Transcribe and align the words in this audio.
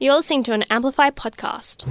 You're 0.00 0.16
listening 0.16 0.42
to 0.44 0.52
an 0.52 0.64
Amplify 0.70 1.10
podcast. 1.10 1.84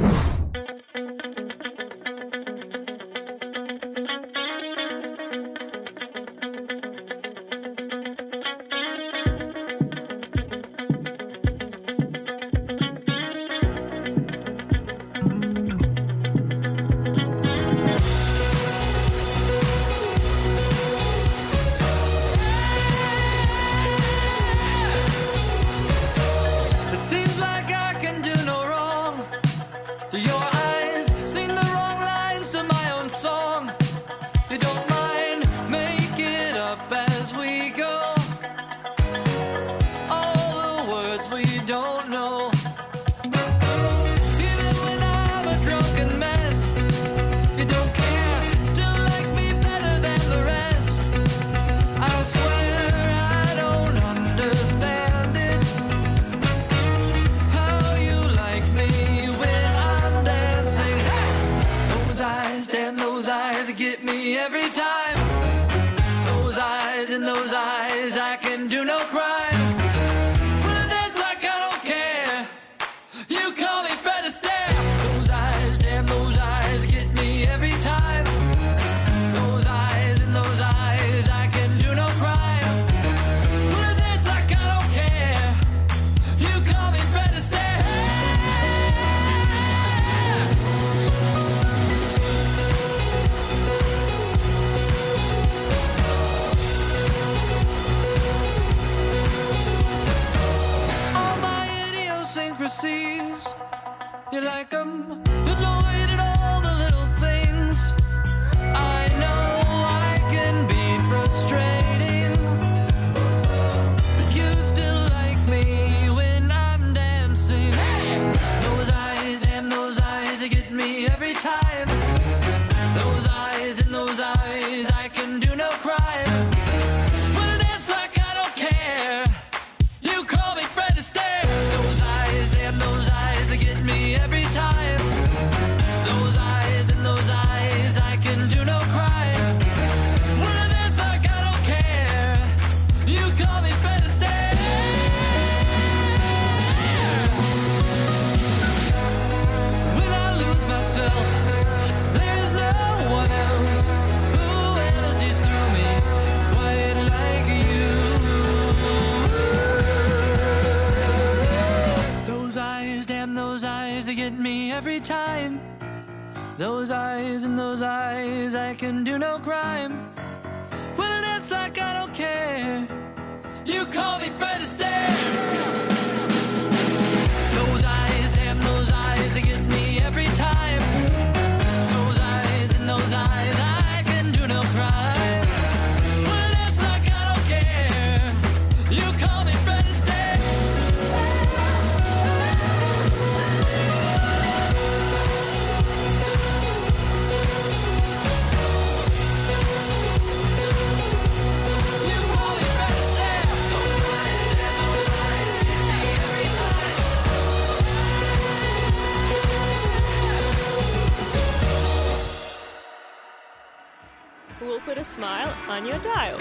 On 215.68 215.86
your 215.86 216.00
dial. 216.00 216.40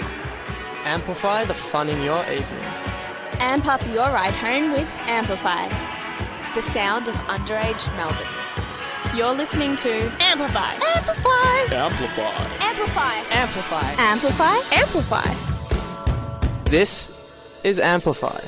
Amplify 0.85 1.45
the 1.45 1.53
fun 1.53 1.89
in 1.89 2.01
your 2.01 2.21
evenings. 2.23 2.77
Amp 3.39 3.65
up 3.67 3.85
your 3.87 4.07
ride 4.11 4.33
home 4.33 4.71
with 4.71 4.87
Amplify, 5.07 5.69
the 6.55 6.61
sound 6.61 7.07
of 7.07 7.15
underage 7.27 7.95
Melbourne. 7.95 9.17
You're 9.17 9.33
listening 9.33 9.75
to 9.77 10.11
Amplify. 10.19 10.73
Amplify, 10.73 11.73
Amplify. 11.73 12.31
Amplify, 12.59 13.15
Amplify. 13.31 13.93
Amplify, 13.97 14.57
Amplify. 14.71 16.69
This 16.69 17.61
is 17.63 17.79
Amplify. 17.79 18.39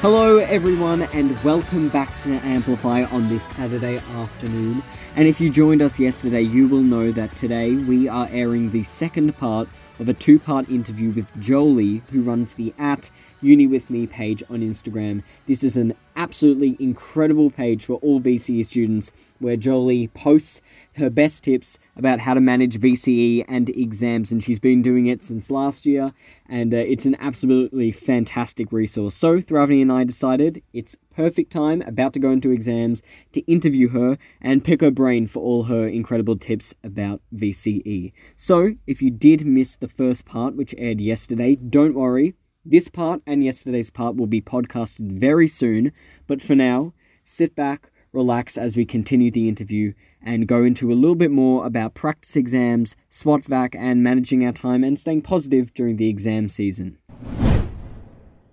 Hello, 0.00 0.38
everyone, 0.38 1.02
and 1.14 1.42
welcome 1.42 1.88
back 1.88 2.16
to 2.20 2.34
Amplify 2.44 3.04
on 3.04 3.28
this 3.28 3.42
Saturday 3.42 3.98
afternoon. 3.98 4.82
And 5.16 5.28
if 5.28 5.40
you 5.40 5.48
joined 5.48 5.80
us 5.80 6.00
yesterday, 6.00 6.42
you 6.42 6.66
will 6.66 6.82
know 6.82 7.12
that 7.12 7.36
today 7.36 7.76
we 7.76 8.08
are 8.08 8.26
airing 8.32 8.72
the 8.72 8.82
second 8.82 9.36
part 9.36 9.68
of 10.00 10.08
a 10.08 10.12
two 10.12 10.40
part 10.40 10.68
interview 10.68 11.12
with 11.12 11.28
Jolie, 11.40 12.02
who 12.10 12.20
runs 12.20 12.54
the 12.54 12.74
at 12.80 13.12
Uni 13.40 13.68
With 13.68 13.90
Me 13.90 14.08
page 14.08 14.42
on 14.50 14.58
Instagram. 14.58 15.22
This 15.46 15.62
is 15.62 15.76
an 15.76 15.94
absolutely 16.16 16.76
incredible 16.80 17.48
page 17.48 17.84
for 17.84 17.98
all 17.98 18.20
VCE 18.20 18.66
students 18.66 19.12
where 19.38 19.56
Jolie 19.56 20.08
posts 20.08 20.60
her 20.96 21.10
best 21.10 21.44
tips 21.44 21.78
about 21.96 22.20
how 22.20 22.34
to 22.34 22.40
manage 22.40 22.78
VCE 22.78 23.44
and 23.48 23.70
exams, 23.70 24.32
and 24.32 24.42
she's 24.42 24.58
been 24.58 24.82
doing 24.82 25.06
it 25.06 25.22
since 25.22 25.50
last 25.50 25.86
year, 25.86 26.12
and 26.48 26.72
uh, 26.72 26.78
it's 26.78 27.06
an 27.06 27.16
absolutely 27.20 27.90
fantastic 27.90 28.72
resource. 28.72 29.14
So, 29.14 29.38
Thravani 29.38 29.82
and 29.82 29.92
I 29.92 30.04
decided 30.04 30.62
it's 30.72 30.96
perfect 31.14 31.52
time, 31.52 31.82
about 31.82 32.12
to 32.14 32.20
go 32.20 32.30
into 32.30 32.50
exams, 32.50 33.02
to 33.32 33.40
interview 33.42 33.88
her 33.88 34.18
and 34.40 34.64
pick 34.64 34.80
her 34.80 34.90
brain 34.90 35.26
for 35.26 35.40
all 35.40 35.64
her 35.64 35.86
incredible 35.86 36.36
tips 36.36 36.74
about 36.82 37.20
VCE. 37.34 38.12
So, 38.36 38.74
if 38.86 39.02
you 39.02 39.10
did 39.10 39.46
miss 39.46 39.76
the 39.76 39.88
first 39.88 40.24
part, 40.24 40.56
which 40.56 40.74
aired 40.78 41.00
yesterday, 41.00 41.56
don't 41.56 41.94
worry. 41.94 42.34
This 42.64 42.88
part 42.88 43.20
and 43.26 43.44
yesterday's 43.44 43.90
part 43.90 44.16
will 44.16 44.26
be 44.26 44.40
podcasted 44.40 45.12
very 45.12 45.48
soon, 45.48 45.92
but 46.26 46.40
for 46.40 46.54
now, 46.54 46.94
sit 47.24 47.54
back, 47.54 47.90
relax 48.14 48.56
as 48.56 48.76
we 48.76 48.84
continue 48.84 49.30
the 49.30 49.48
interview 49.48 49.92
and 50.22 50.48
go 50.48 50.64
into 50.64 50.92
a 50.92 50.94
little 50.94 51.14
bit 51.14 51.30
more 51.30 51.66
about 51.66 51.94
practice 51.94 52.36
exams, 52.36 52.96
SWOTVAC, 53.10 53.74
and 53.74 54.02
managing 54.02 54.44
our 54.44 54.52
time 54.52 54.84
and 54.84 54.98
staying 54.98 55.22
positive 55.22 55.74
during 55.74 55.96
the 55.96 56.08
exam 56.08 56.48
season. 56.48 56.98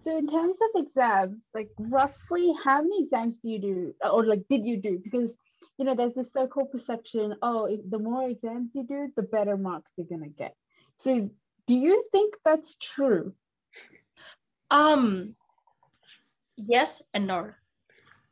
So 0.03 0.17
in 0.17 0.27
terms 0.27 0.57
of 0.61 0.83
exams, 0.83 1.43
like 1.53 1.69
roughly 1.77 2.53
how 2.63 2.81
many 2.81 3.03
exams 3.03 3.37
do 3.37 3.49
you 3.49 3.59
do, 3.59 3.95
or 4.03 4.25
like 4.25 4.43
did 4.49 4.65
you 4.65 4.81
do? 4.81 4.99
Because 5.03 5.37
you 5.77 5.85
know, 5.85 5.95
there's 5.95 6.13
this 6.13 6.31
so-called 6.31 6.71
perception. 6.71 7.35
Oh, 7.41 7.65
if 7.65 7.79
the 7.89 7.99
more 7.99 8.29
exams 8.29 8.69
you 8.73 8.83
do, 8.83 9.09
the 9.15 9.23
better 9.23 9.57
marks 9.57 9.91
you're 9.95 10.07
gonna 10.07 10.29
get. 10.29 10.55
So, 10.97 11.29
do 11.67 11.73
you 11.75 12.03
think 12.11 12.35
that's 12.43 12.75
true? 12.77 13.33
Um, 14.69 15.35
yes 16.55 17.01
and 17.13 17.27
no. 17.27 17.51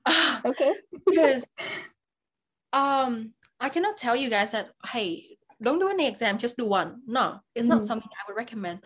Okay. 0.46 0.74
because 1.08 1.44
um, 2.74 3.34
I 3.60 3.70
cannot 3.70 3.98
tell 3.98 4.16
you 4.16 4.30
guys 4.30 4.52
that 4.52 4.72
hey, 4.86 5.38
don't 5.62 5.80
do 5.80 5.90
any 5.90 6.08
exam, 6.08 6.38
just 6.38 6.58
do 6.58 6.66
one. 6.66 7.02
No, 7.06 7.40
it's 7.56 7.68
not 7.68 7.82
Mhm. 7.82 7.88
something 7.88 8.10
I 8.12 8.24
would 8.28 8.38
recommend. 8.38 8.80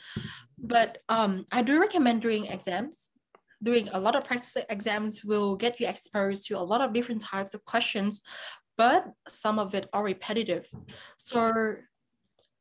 But 0.57 0.99
um, 1.09 1.45
I 1.51 1.61
do 1.61 1.79
recommend 1.79 2.21
doing 2.21 2.45
exams. 2.47 3.09
Doing 3.61 3.89
a 3.93 3.99
lot 3.99 4.15
of 4.15 4.25
practice 4.25 4.57
exams 4.69 5.23
will 5.23 5.55
get 5.55 5.79
you 5.79 5.87
exposed 5.87 6.47
to 6.47 6.57
a 6.57 6.65
lot 6.71 6.81
of 6.81 6.91
different 6.93 7.21
types 7.21 7.53
of 7.53 7.63
questions, 7.63 8.21
but 8.77 9.05
some 9.29 9.57
of 9.59 9.73
it 9.73 9.87
are 9.93 10.03
repetitive. 10.03 10.65
So, 11.17 11.75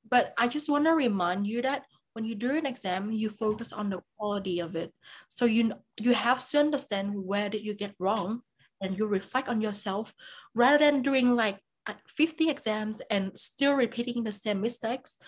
but 0.08 0.34
I 0.38 0.46
just 0.46 0.68
want 0.70 0.84
to 0.84 0.92
remind 0.92 1.46
you 1.46 1.62
that 1.62 1.82
when 2.12 2.24
you 2.24 2.34
do 2.34 2.50
an 2.54 2.66
exam, 2.66 3.10
you 3.10 3.30
focus 3.30 3.72
on 3.72 3.88
the 3.90 4.00
quality 4.16 4.60
of 4.60 4.76
it. 4.76 4.92
So 5.28 5.44
you 5.46 5.72
you 5.98 6.12
have 6.14 6.46
to 6.50 6.60
understand 6.60 7.14
where 7.16 7.48
did 7.48 7.64
you 7.64 7.74
get 7.74 7.94
wrong, 7.98 8.42
and 8.82 8.98
you 8.98 9.06
reflect 9.06 9.48
on 9.48 9.60
yourself 9.60 10.12
rather 10.54 10.78
than 10.78 11.02
doing 11.02 11.34
like 11.34 11.58
uh, 11.86 11.94
50 12.06 12.50
exams 12.50 13.00
and 13.10 13.32
still 13.38 13.74
repeating 13.74 14.24
the 14.24 14.32
same 14.32 14.60
mistakes. 14.60 15.18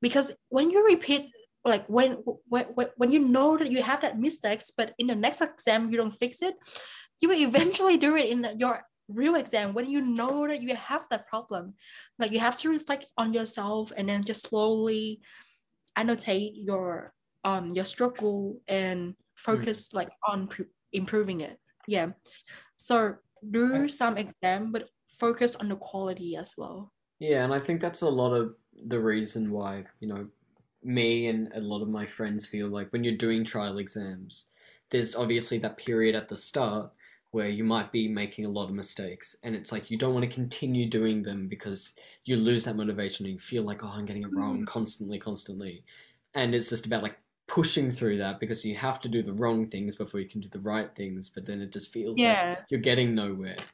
Because 0.00 0.32
when 0.48 0.70
you 0.70 0.84
repeat 0.84 1.30
like 1.64 1.86
when 1.86 2.18
when 2.48 2.66
when 2.96 3.10
you 3.10 3.18
know 3.18 3.56
that 3.56 3.70
you 3.70 3.82
have 3.82 4.02
that 4.02 4.20
mistakes 4.20 4.70
but 4.76 4.92
in 4.98 5.06
the 5.06 5.14
next 5.14 5.40
exam 5.40 5.90
you 5.90 5.96
don't 5.96 6.10
fix 6.10 6.42
it 6.42 6.54
you 7.22 7.28
will 7.30 7.40
eventually 7.48 7.96
do 7.96 8.16
it 8.16 8.28
in 8.28 8.46
your 8.58 8.84
real 9.08 9.34
exam 9.34 9.74
when 9.74 9.90
you 9.90 10.00
know 10.00 10.46
that 10.46 10.62
you 10.62 10.74
have 10.74 11.04
that 11.10 11.28
problem. 11.28 11.74
Like 12.18 12.32
you 12.32 12.38
have 12.40 12.56
to 12.58 12.70
reflect 12.70 13.06
on 13.16 13.34
yourself 13.34 13.92
and 13.96 14.08
then 14.08 14.24
just 14.24 14.48
slowly 14.48 15.20
annotate 15.96 16.54
your 16.56 17.12
um 17.44 17.72
your 17.74 17.84
struggle 17.84 18.60
and 18.66 19.14
focus 19.36 19.92
like 19.92 20.10
on 20.26 20.48
pr- 20.48 20.72
improving 20.92 21.40
it. 21.40 21.58
Yeah 21.86 22.12
so 22.84 23.14
do 23.50 23.88
some 23.88 24.16
exam 24.18 24.72
but 24.72 24.88
focus 25.18 25.56
on 25.56 25.68
the 25.68 25.76
quality 25.76 26.36
as 26.36 26.54
well 26.56 26.92
Yeah, 27.18 27.44
and 27.44 27.54
I 27.54 27.58
think 27.58 27.80
that's 27.80 28.02
a 28.02 28.08
lot 28.08 28.34
of 28.34 28.54
the 28.86 29.00
reason 29.00 29.50
why, 29.50 29.84
you 30.00 30.08
know, 30.08 30.26
me 30.82 31.28
and 31.28 31.50
a 31.54 31.60
lot 31.60 31.82
of 31.82 31.88
my 31.88 32.04
friends 32.04 32.46
feel 32.46 32.68
like 32.68 32.92
when 32.92 33.04
you're 33.04 33.16
doing 33.16 33.44
trial 33.44 33.78
exams, 33.78 34.48
there's 34.90 35.16
obviously 35.16 35.58
that 35.58 35.78
period 35.78 36.14
at 36.14 36.28
the 36.28 36.36
start 36.36 36.90
where 37.30 37.48
you 37.48 37.64
might 37.64 37.90
be 37.90 38.06
making 38.06 38.44
a 38.44 38.48
lot 38.48 38.68
of 38.68 38.74
mistakes, 38.74 39.36
and 39.42 39.56
it's 39.56 39.72
like 39.72 39.90
you 39.90 39.96
don't 39.96 40.14
want 40.14 40.28
to 40.28 40.34
continue 40.34 40.88
doing 40.88 41.22
them 41.22 41.48
because 41.48 41.94
you 42.24 42.36
lose 42.36 42.64
that 42.64 42.76
motivation 42.76 43.26
and 43.26 43.32
you 43.32 43.38
feel 43.38 43.62
like, 43.62 43.82
oh, 43.82 43.88
I'm 43.88 44.04
getting 44.04 44.22
it 44.22 44.34
wrong 44.34 44.62
mm. 44.62 44.66
constantly, 44.66 45.18
constantly. 45.18 45.82
And 46.34 46.54
it's 46.54 46.68
just 46.68 46.86
about 46.86 47.02
like 47.02 47.16
pushing 47.46 47.90
through 47.90 48.18
that 48.18 48.40
because 48.40 48.64
you 48.64 48.74
have 48.74 49.00
to 49.00 49.08
do 49.08 49.22
the 49.22 49.32
wrong 49.32 49.66
things 49.66 49.96
before 49.96 50.20
you 50.20 50.28
can 50.28 50.40
do 50.40 50.48
the 50.48 50.60
right 50.60 50.94
things, 50.94 51.28
but 51.28 51.44
then 51.44 51.60
it 51.60 51.72
just 51.72 51.92
feels 51.92 52.18
like 52.18 52.58
you're 52.68 52.80
getting 52.80 53.14
nowhere. 53.14 53.56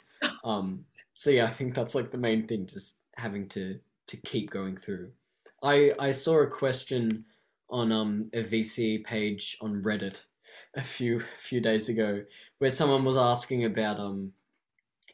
Um, 0.44 0.84
so 1.14 1.30
yeah, 1.30 1.46
I 1.46 1.50
think 1.50 1.74
that's 1.74 1.94
like 1.94 2.10
the 2.10 2.18
main 2.18 2.46
thing, 2.46 2.66
just 2.66 2.98
having 3.16 3.48
to 3.50 3.78
to 4.08 4.16
keep 4.18 4.50
going 4.50 4.76
through. 4.76 5.12
I 5.62 5.92
I 5.98 6.10
saw 6.10 6.40
a 6.40 6.46
question 6.46 7.24
on 7.70 7.92
um 7.92 8.30
a 8.34 8.42
VCE 8.42 9.04
page 9.04 9.56
on 9.60 9.82
Reddit 9.82 10.24
a 10.74 10.82
few 10.82 11.20
few 11.38 11.60
days 11.60 11.88
ago 11.88 12.22
where 12.58 12.70
someone 12.70 13.04
was 13.04 13.16
asking 13.16 13.64
about 13.64 13.98
um 13.98 14.32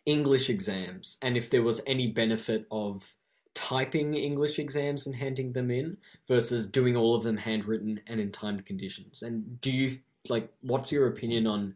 English 0.07 0.51
exams 0.51 1.19
and 1.23 1.37
if 1.37 1.51
there 1.51 1.63
was 1.63 1.83
any 1.87 2.09
benefit 2.09 2.67
of 2.71 3.15
typing 3.57 4.15
English 4.15 4.59
exams 4.59 5.07
and 5.07 5.17
handing 5.17 5.51
them 5.51 5.71
in 5.71 5.97
versus 6.29 6.67
doing 6.69 6.95
all 6.95 7.15
of 7.15 7.25
them 7.25 7.39
handwritten 7.39 7.99
and 8.07 8.21
in 8.21 8.31
timed 8.31 8.65
conditions. 8.67 9.23
And 9.23 9.61
do 9.63 9.73
you 9.73 9.99
like 10.29 10.53
what's 10.61 10.93
your 10.93 11.09
opinion 11.09 11.47
on 11.47 11.75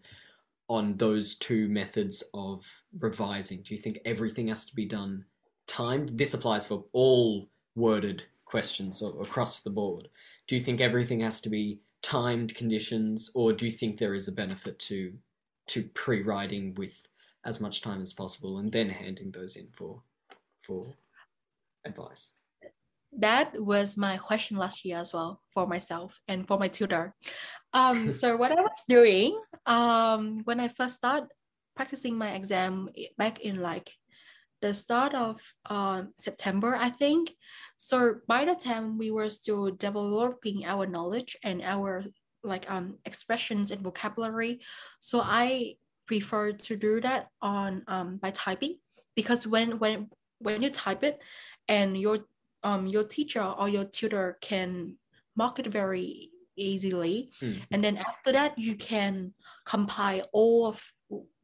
on 0.69 0.97
those 0.99 1.35
two 1.37 1.69
methods 1.69 2.23
of 2.35 2.83
revising? 3.01 3.63
Do 3.63 3.75
you 3.75 3.81
think 3.81 3.99
everything 4.05 4.49
has 4.49 4.65
to 4.67 4.75
be 4.75 4.85
done 4.85 5.25
timed? 5.67 6.17
This 6.17 6.35
applies 6.35 6.67
for 6.67 6.85
all 6.93 7.49
worded 7.75 8.25
questions 8.45 9.03
across 9.03 9.61
the 9.61 9.71
board. 9.71 10.09
Do 10.47 10.57
you 10.57 10.61
think 10.61 10.81
everything 10.81 11.21
has 11.21 11.41
to 11.41 11.49
be 11.49 11.81
timed 12.03 12.55
conditions, 12.55 13.31
or 13.35 13.53
do 13.53 13.65
you 13.65 13.71
think 13.71 13.97
there 13.97 14.15
is 14.15 14.29
a 14.29 14.33
benefit 14.33 14.79
to 14.81 15.13
to 15.69 15.85
pre-writing 15.95 16.75
with 16.75 17.09
as 17.45 17.61
much 17.61 17.81
time 17.81 18.03
as 18.03 18.13
possible 18.13 18.59
and 18.59 18.71
then 18.71 18.91
handing 18.91 19.31
those 19.31 19.57
in 19.57 19.69
for 19.73 20.03
for 20.61 20.95
advice? 21.85 22.35
that 23.19 23.61
was 23.61 23.97
my 23.97 24.17
question 24.17 24.57
last 24.57 24.85
year 24.85 24.99
as 24.99 25.13
well 25.13 25.41
for 25.53 25.67
myself 25.67 26.21
and 26.29 26.47
for 26.47 26.59
my 26.59 26.69
tutor. 26.69 27.15
Um, 27.73 28.11
so 28.21 28.37
what 28.37 28.53
I 28.53 28.61
was 28.61 28.83
doing 28.89 29.39
um, 29.67 30.43
when 30.45 30.61
I 30.61 30.69
first 30.69 30.97
started 30.97 31.29
practicing 31.77 32.17
my 32.17 32.33
exam 32.35 32.89
back 33.17 33.41
in 33.41 33.61
like 33.61 33.91
the 34.63 34.75
start 34.75 35.15
of 35.15 35.41
um, 35.67 36.13
September, 36.17 36.77
I 36.77 36.91
think. 36.91 37.33
So 37.79 38.17
by 38.29 38.45
the 38.45 38.55
time 38.55 38.99
we 38.99 39.11
were 39.11 39.31
still 39.31 39.71
developing 39.71 40.65
our 40.67 40.87
knowledge 40.87 41.37
and 41.43 41.63
our 41.63 42.05
like 42.43 42.71
um, 42.71 42.99
expressions 43.05 43.71
and 43.71 43.81
vocabulary, 43.81 44.61
so 45.01 45.21
I 45.21 45.77
prefer 46.07 46.53
to 46.53 46.77
do 46.77 47.01
that 47.01 47.29
on 47.41 47.85
um, 47.87 48.19
by 48.19 48.31
typing 48.33 48.79
because 49.15 49.47
when 49.47 49.79
when 49.79 50.11
when 50.41 50.63
you 50.63 50.71
type 50.71 51.05
it 51.05 51.21
and 51.71 51.97
your 51.97 52.19
um, 52.63 52.87
your 52.87 53.05
teacher 53.05 53.43
or 53.43 53.69
your 53.69 53.85
tutor 53.85 54.37
can 54.43 54.99
mark 55.35 55.59
it 55.59 55.67
very 55.69 56.31
easily. 56.57 57.31
Mm. 57.41 57.63
and 57.71 57.81
then 57.83 57.97
after 57.97 58.33
that 58.33 58.59
you 58.59 58.77
can 58.77 59.33
compile 59.65 60.29
all 60.33 60.67
of 60.67 60.83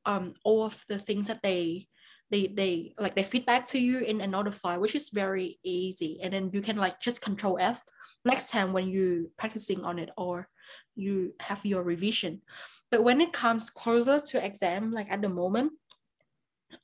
um, 0.04 0.34
all 0.44 0.64
of 0.64 0.84
the 0.88 0.98
things 0.98 1.28
that 1.28 1.40
they 1.42 1.88
they 2.30 2.48
they 2.48 2.92
like 2.98 3.14
they 3.14 3.22
feedback 3.22 3.66
to 3.66 3.78
you 3.78 4.00
in 4.00 4.20
another 4.20 4.50
file 4.50 4.80
which 4.80 4.94
is 4.94 5.10
very 5.10 5.58
easy. 5.62 6.20
And 6.22 6.34
then 6.34 6.50
you 6.52 6.60
can 6.60 6.76
like 6.76 7.00
just 7.00 7.22
control 7.22 7.56
f 7.58 7.80
next 8.24 8.50
time 8.50 8.72
when 8.72 8.88
you 8.88 9.30
practicing 9.38 9.84
on 9.84 9.98
it 9.98 10.10
or 10.18 10.48
you 10.96 11.32
have 11.40 11.64
your 11.64 11.82
revision. 11.82 12.42
But 12.90 13.04
when 13.04 13.20
it 13.20 13.32
comes 13.32 13.70
closer 13.70 14.18
to 14.18 14.44
exam 14.44 14.92
like 14.92 15.10
at 15.10 15.22
the 15.22 15.28
moment 15.28 15.72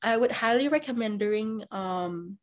i 0.03 0.17
would 0.17 0.33
highly 0.33 0.69
recommend 0.69 1.19
doing 1.19 1.65
um 1.71 2.39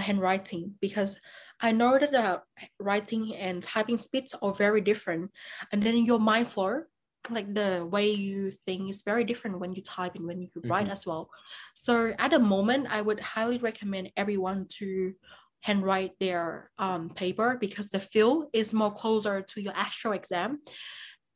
handwriting 0.00 0.74
because 0.80 1.20
I 1.60 1.72
know 1.72 1.98
that 1.98 2.12
the 2.12 2.42
writing 2.80 3.34
and 3.36 3.62
typing 3.62 3.98
speeds 3.98 4.34
are 4.42 4.52
very 4.54 4.80
different, 4.80 5.30
and 5.72 5.82
then 5.82 6.04
your 6.04 6.18
mind 6.18 6.48
flow, 6.48 6.82
like 7.30 7.54
the 7.54 7.86
way 7.90 8.10
you 8.10 8.50
think, 8.50 8.90
is 8.90 9.02
very 9.02 9.24
different 9.24 9.60
when 9.60 9.72
you 9.72 9.82
type 9.82 10.14
and 10.14 10.26
when 10.26 10.42
you 10.42 10.50
write 10.64 10.88
Mhm. 10.88 10.92
as 10.92 11.06
well. 11.06 11.30
So 11.74 12.14
at 12.18 12.30
the 12.32 12.38
moment, 12.38 12.88
I 12.90 13.00
would 13.00 13.20
highly 13.20 13.58
recommend 13.58 14.12
everyone 14.16 14.66
to 14.78 15.14
handwrite 15.60 16.18
their 16.18 16.70
um, 16.76 17.08
paper 17.08 17.56
because 17.58 17.88
the 17.88 18.00
feel 18.00 18.50
is 18.52 18.74
more 18.74 18.92
closer 18.92 19.40
to 19.40 19.60
your 19.62 19.72
actual 19.74 20.12
exam, 20.12 20.60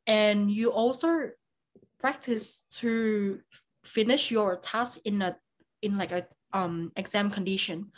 and 0.07 0.51
you 0.51 0.71
also 0.71 1.31
practice 1.99 2.65
to 2.71 3.41
finish 3.85 4.31
your 4.31 4.57
task 4.57 4.99
in 5.05 5.23
a 5.23 5.37
in 5.83 5.97
like 5.97 6.13
a 6.13 6.27
um 6.53 6.93
exam 6.97 7.31
condition 7.31 7.91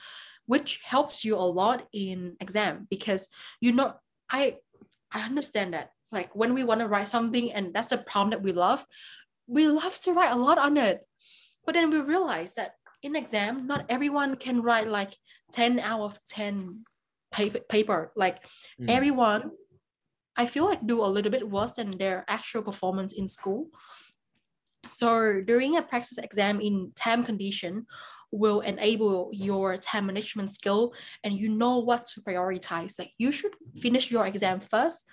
which 0.51 0.81
helps 0.83 1.25
you 1.25 1.37
a 1.37 1.47
lot 1.61 1.87
in 1.93 2.37
exam 2.41 2.75
because 2.91 3.29
you 3.61 3.71
know 3.71 3.95
i 4.39 4.57
i 5.13 5.21
understand 5.31 5.73
that 5.75 5.91
like 6.11 6.35
when 6.35 6.53
we 6.55 6.65
want 6.65 6.81
to 6.81 6.89
write 6.89 7.07
something 7.07 7.53
and 7.53 7.73
that's 7.73 7.93
the 7.95 7.99
problem 7.99 8.31
that 8.31 8.43
we 8.43 8.51
love 8.51 8.85
we 9.47 9.69
love 9.69 9.97
to 10.01 10.13
write 10.13 10.33
a 10.33 10.43
lot 10.47 10.59
on 10.59 10.77
it 10.77 11.07
but 11.65 11.73
then 11.75 11.89
we 11.89 11.99
realize 12.01 12.53
that 12.55 12.73
in 13.01 13.15
exam 13.15 13.65
not 13.71 13.87
everyone 13.89 14.35
can 14.35 14.61
write 14.61 14.89
like 14.89 15.15
10 15.53 15.79
out 15.79 16.03
of 16.03 16.19
10 16.27 16.85
paper, 17.33 17.61
paper. 17.75 18.01
like 18.17 18.39
Mm. 18.81 18.91
everyone 18.97 19.43
i 20.43 20.47
feel 20.47 20.65
like 20.71 20.85
do 20.85 20.99
a 21.05 21.15
little 21.15 21.31
bit 21.31 21.49
worse 21.49 21.75
than 21.79 21.97
their 21.97 22.25
actual 22.27 22.63
performance 22.63 23.13
in 23.15 23.29
school 23.29 23.71
so 24.85 25.41
during 25.51 25.77
a 25.77 25.83
practice 25.83 26.19
exam 26.19 26.61
in 26.61 26.91
time 26.97 27.23
condition 27.23 27.87
will 28.33 28.61
enable 28.61 29.31
your 29.33 29.77
time 29.77 30.07
management 30.07 30.51
skill 30.51 30.93
and 31.25 31.35
you 31.35 31.49
know 31.49 31.79
what 31.79 32.07
to 32.07 32.21
prioritize. 32.21 32.99
Like 32.99 33.13
you 33.19 33.33
should 33.33 33.53
finish 33.81 34.11
your 34.11 34.27
exam 34.27 34.61
first, 34.61 35.05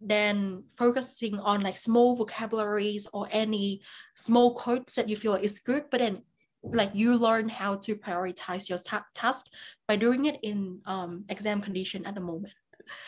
then 0.00 0.64
focusing 0.76 1.38
on 1.38 1.60
like 1.62 1.76
small 1.76 2.16
vocabularies 2.16 3.06
or 3.12 3.28
any 3.30 3.82
small 4.14 4.54
quotes 4.54 4.94
that 4.96 5.08
you 5.08 5.16
feel 5.16 5.34
is 5.34 5.60
good, 5.60 5.84
but 5.90 5.98
then 5.98 6.22
like 6.62 6.90
you 6.94 7.16
learn 7.16 7.48
how 7.48 7.76
to 7.76 7.94
prioritize 7.94 8.68
your 8.68 8.78
ta- 8.78 9.06
task 9.14 9.46
by 9.86 9.96
doing 9.96 10.26
it 10.26 10.38
in 10.42 10.80
um, 10.86 11.24
exam 11.28 11.60
condition 11.60 12.04
at 12.04 12.14
the 12.14 12.20
moment. 12.20 12.52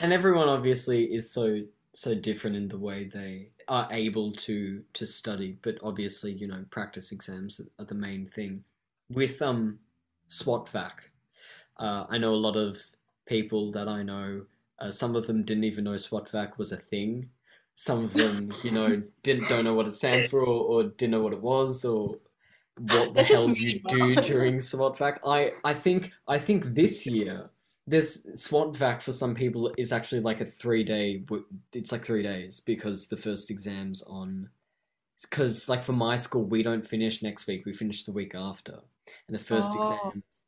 And 0.00 0.12
everyone 0.12 0.48
obviously 0.48 1.12
is 1.12 1.30
so 1.30 1.62
so 1.94 2.14
different 2.14 2.54
in 2.54 2.68
the 2.68 2.78
way 2.78 3.04
they 3.12 3.50
are 3.66 3.88
able 3.90 4.30
to 4.32 4.82
to 4.92 5.06
study, 5.06 5.58
but 5.62 5.78
obviously, 5.82 6.32
you 6.32 6.46
know, 6.46 6.64
practice 6.70 7.12
exams 7.12 7.60
are 7.78 7.84
the 7.84 7.94
main 7.94 8.26
thing. 8.26 8.62
With 9.10 9.40
um 9.42 9.78
SWOTVAC, 10.28 10.92
uh, 11.78 12.04
I 12.08 12.18
know 12.18 12.34
a 12.34 12.36
lot 12.36 12.56
of 12.56 12.78
people 13.26 13.72
that 13.72 13.88
I 13.88 14.02
know. 14.02 14.42
Uh, 14.78 14.90
some 14.90 15.16
of 15.16 15.26
them 15.26 15.42
didn't 15.42 15.64
even 15.64 15.84
know 15.84 15.94
SWOTVAC 15.94 16.58
was 16.58 16.72
a 16.72 16.76
thing. 16.76 17.30
Some 17.74 18.04
of 18.04 18.12
them, 18.12 18.52
you 18.62 18.70
know, 18.70 19.02
didn't 19.22 19.48
don't 19.48 19.64
know 19.64 19.74
what 19.74 19.86
it 19.86 19.94
stands 19.94 20.26
for, 20.26 20.40
or, 20.40 20.64
or 20.64 20.84
didn't 20.84 21.12
know 21.12 21.22
what 21.22 21.32
it 21.32 21.42
was, 21.42 21.84
or 21.84 22.16
what 22.76 23.14
the 23.14 23.22
hell 23.22 23.48
you 23.50 23.80
do 23.88 24.16
during 24.16 24.58
SWOTVAC. 24.58 25.18
I 25.26 25.52
I 25.64 25.74
think 25.74 26.12
I 26.26 26.38
think 26.38 26.74
this 26.74 27.06
year 27.06 27.50
this 27.88 28.26
SWOTVAC 28.34 29.00
for 29.00 29.12
some 29.12 29.34
people 29.34 29.72
is 29.78 29.92
actually 29.92 30.20
like 30.20 30.40
a 30.40 30.44
three 30.44 30.84
day. 30.84 31.24
It's 31.72 31.90
like 31.90 32.04
three 32.04 32.22
days 32.22 32.60
because 32.60 33.08
the 33.08 33.16
first 33.16 33.50
exams 33.50 34.02
on. 34.02 34.50
Because 35.22 35.68
like 35.68 35.82
for 35.82 35.94
my 35.94 36.14
school, 36.14 36.44
we 36.44 36.62
don't 36.62 36.84
finish 36.84 37.22
next 37.22 37.48
week. 37.48 37.66
We 37.66 37.72
finish 37.72 38.04
the 38.04 38.12
week 38.12 38.36
after, 38.36 38.78
and 39.26 39.34
the 39.34 39.42
first 39.42 39.72
Oh. 39.74 39.78
exams 39.78 40.40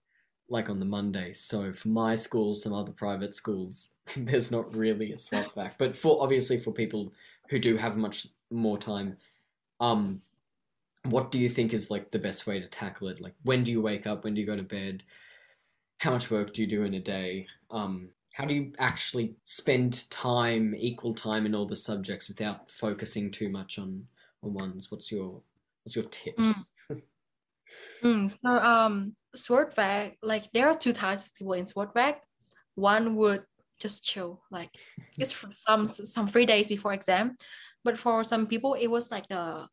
like 0.49 0.69
on 0.69 0.81
the 0.81 0.85
Monday. 0.85 1.33
So 1.33 1.73
for 1.73 1.89
my 1.89 2.15
school, 2.17 2.55
some 2.57 2.73
other 2.73 2.93
private 2.93 3.35
schools, 3.37 3.93
there's 4.17 4.51
not 4.51 4.75
really 4.75 5.13
a 5.13 5.17
SWOTVAC. 5.17 5.75
But 5.79 5.95
for 5.97 6.23
obviously 6.23 6.59
for 6.59 6.73
people 6.73 7.13
who 7.49 7.59
do 7.59 7.77
have 7.77 7.97
much 7.97 8.27
more 8.51 8.77
time, 8.77 9.17
um, 9.79 10.21
what 11.05 11.31
do 11.31 11.39
you 11.39 11.49
think 11.49 11.73
is 11.73 11.91
like 11.91 12.11
the 12.11 12.19
best 12.19 12.47
way 12.47 12.61
to 12.61 12.67
tackle 12.67 13.09
it? 13.09 13.21
Like 13.21 13.35
when 13.45 13.65
do 13.65 13.71
you 13.73 13.81
wake 13.81 14.07
up? 14.07 14.25
When 14.25 14.35
do 14.35 14.41
you 14.41 14.47
go 14.47 14.57
to 14.57 14.63
bed? 14.63 15.05
How 15.99 16.11
much 16.11 16.31
work 16.31 16.53
do 16.53 16.63
you 16.63 16.67
do 16.69 16.83
in 16.85 16.95
a 16.95 17.01
day? 17.01 17.47
Um, 17.71 18.11
how 18.33 18.45
do 18.45 18.55
you 18.55 18.73
actually 18.79 19.35
spend 19.45 20.09
time, 20.11 20.75
equal 20.77 21.15
time 21.15 21.47
in 21.47 21.55
all 21.55 21.67
the 21.67 21.77
subjects 21.77 22.29
without 22.29 22.71
focusing 22.71 23.31
too 23.31 23.49
much 23.49 23.79
on 23.79 24.07
on 24.43 24.55
ones? 24.55 24.91
What's 24.91 25.13
your 25.13 25.43
what's 25.85 25.95
your 25.97 26.07
tips? 26.07 26.65
Mm, 26.91 27.03
so 28.29 28.51
um 28.51 29.15
SWOTVAC, 29.37 30.17
like 30.23 30.51
there 30.53 30.69
are 30.69 30.75
two 30.75 30.93
types 30.93 31.27
of 31.27 31.35
people 31.35 31.53
in 31.55 31.67
SWOTVAC. 31.67 32.17
One 32.75 33.17
would 33.17 33.45
just 33.79 34.05
chill, 34.05 34.43
like 34.51 34.71
it's 35.19 35.33
for 35.33 35.49
some 35.55 35.89
some 35.89 36.27
three 36.27 36.47
days 36.47 36.69
before 36.69 36.93
exam. 36.93 37.37
But 37.85 37.99
for 37.99 38.25
some 38.25 38.47
people, 38.47 38.75
it 38.75 38.89
was 38.89 39.11
like 39.11 39.29
the 39.29 39.67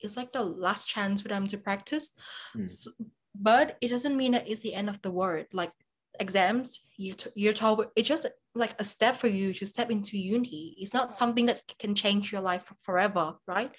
it's 0.00 0.16
like 0.16 0.32
the 0.32 0.42
last 0.42 0.86
chance 0.88 1.22
for 1.22 1.28
them 1.28 1.46
to 1.48 1.58
practice. 1.58 2.10
Mm. 2.56 2.64
S- 2.64 2.88
but 3.34 3.76
it 3.80 3.88
doesn't 3.88 4.16
mean 4.16 4.32
that 4.32 4.48
it's 4.48 4.60
the 4.60 4.74
end 4.74 4.88
of 4.88 5.00
the 5.02 5.10
world. 5.10 5.46
Like 5.52 5.72
exams, 6.20 6.80
you 6.96 7.14
t- 7.14 7.30
you're 7.34 7.52
told 7.52 7.86
it's 7.96 8.08
just 8.08 8.26
like 8.54 8.74
a 8.78 8.84
step 8.84 9.16
for 9.16 9.28
you 9.28 9.54
to 9.54 9.66
step 9.66 9.90
into 9.90 10.18
uni. 10.18 10.76
It's 10.78 10.94
not 10.94 11.16
something 11.16 11.46
that 11.46 11.62
can 11.78 11.94
change 11.94 12.32
your 12.32 12.40
life 12.40 12.72
forever, 12.82 13.34
right? 13.46 13.72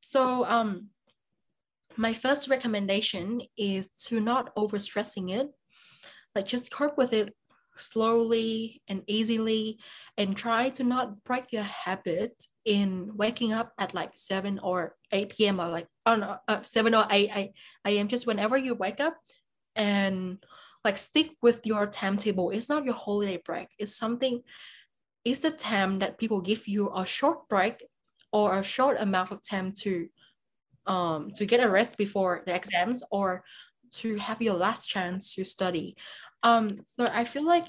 So 0.00 0.44
um 0.44 0.88
my 1.96 2.14
first 2.14 2.48
recommendation 2.48 3.42
is 3.56 3.90
to 4.06 4.20
not 4.20 4.54
overstressing 4.56 5.30
it. 5.30 5.48
Like 6.34 6.46
just 6.46 6.72
cope 6.72 6.96
with 6.96 7.12
it 7.12 7.34
slowly 7.76 8.82
and 8.88 9.02
easily 9.06 9.78
and 10.16 10.36
try 10.36 10.68
to 10.70 10.84
not 10.84 11.24
break 11.24 11.52
your 11.52 11.62
habit 11.62 12.32
in 12.64 13.12
waking 13.16 13.52
up 13.52 13.72
at 13.78 13.94
like 13.94 14.12
7 14.16 14.58
or 14.62 14.96
8 15.12 15.30
p.m. 15.30 15.60
or 15.60 15.68
like 15.68 15.88
oh 16.06 16.16
no, 16.16 16.36
uh, 16.46 16.62
7 16.62 16.94
or 16.94 17.06
8 17.10 17.30
a- 17.34 17.52
a.m. 17.86 18.08
just 18.08 18.26
whenever 18.26 18.56
you 18.56 18.74
wake 18.74 19.00
up 19.00 19.16
and 19.74 20.44
like 20.84 20.98
stick 20.98 21.32
with 21.42 21.66
your 21.66 21.86
timetable. 21.86 22.50
It's 22.50 22.68
not 22.68 22.84
your 22.84 22.94
holiday 22.94 23.40
break. 23.44 23.68
It's 23.78 23.96
something 23.96 24.42
it's 25.24 25.40
the 25.40 25.50
time 25.50 25.98
that 25.98 26.18
people 26.18 26.40
give 26.40 26.66
you 26.66 26.90
a 26.94 27.04
short 27.04 27.48
break 27.48 27.84
or 28.32 28.58
a 28.58 28.62
short 28.62 28.96
amount 29.00 29.32
of 29.32 29.44
time 29.44 29.72
to 29.72 30.08
um 30.90 31.30
to 31.36 31.46
get 31.46 31.64
a 31.64 31.70
rest 31.70 31.96
before 31.96 32.42
the 32.46 32.54
exams 32.54 33.02
or 33.10 33.44
to 33.92 34.16
have 34.16 34.42
your 34.42 34.54
last 34.54 34.86
chance 34.94 35.34
to 35.34 35.44
study. 35.44 35.96
Um 36.42 36.64
so 36.86 37.08
i 37.20 37.24
feel 37.24 37.46
like 37.54 37.66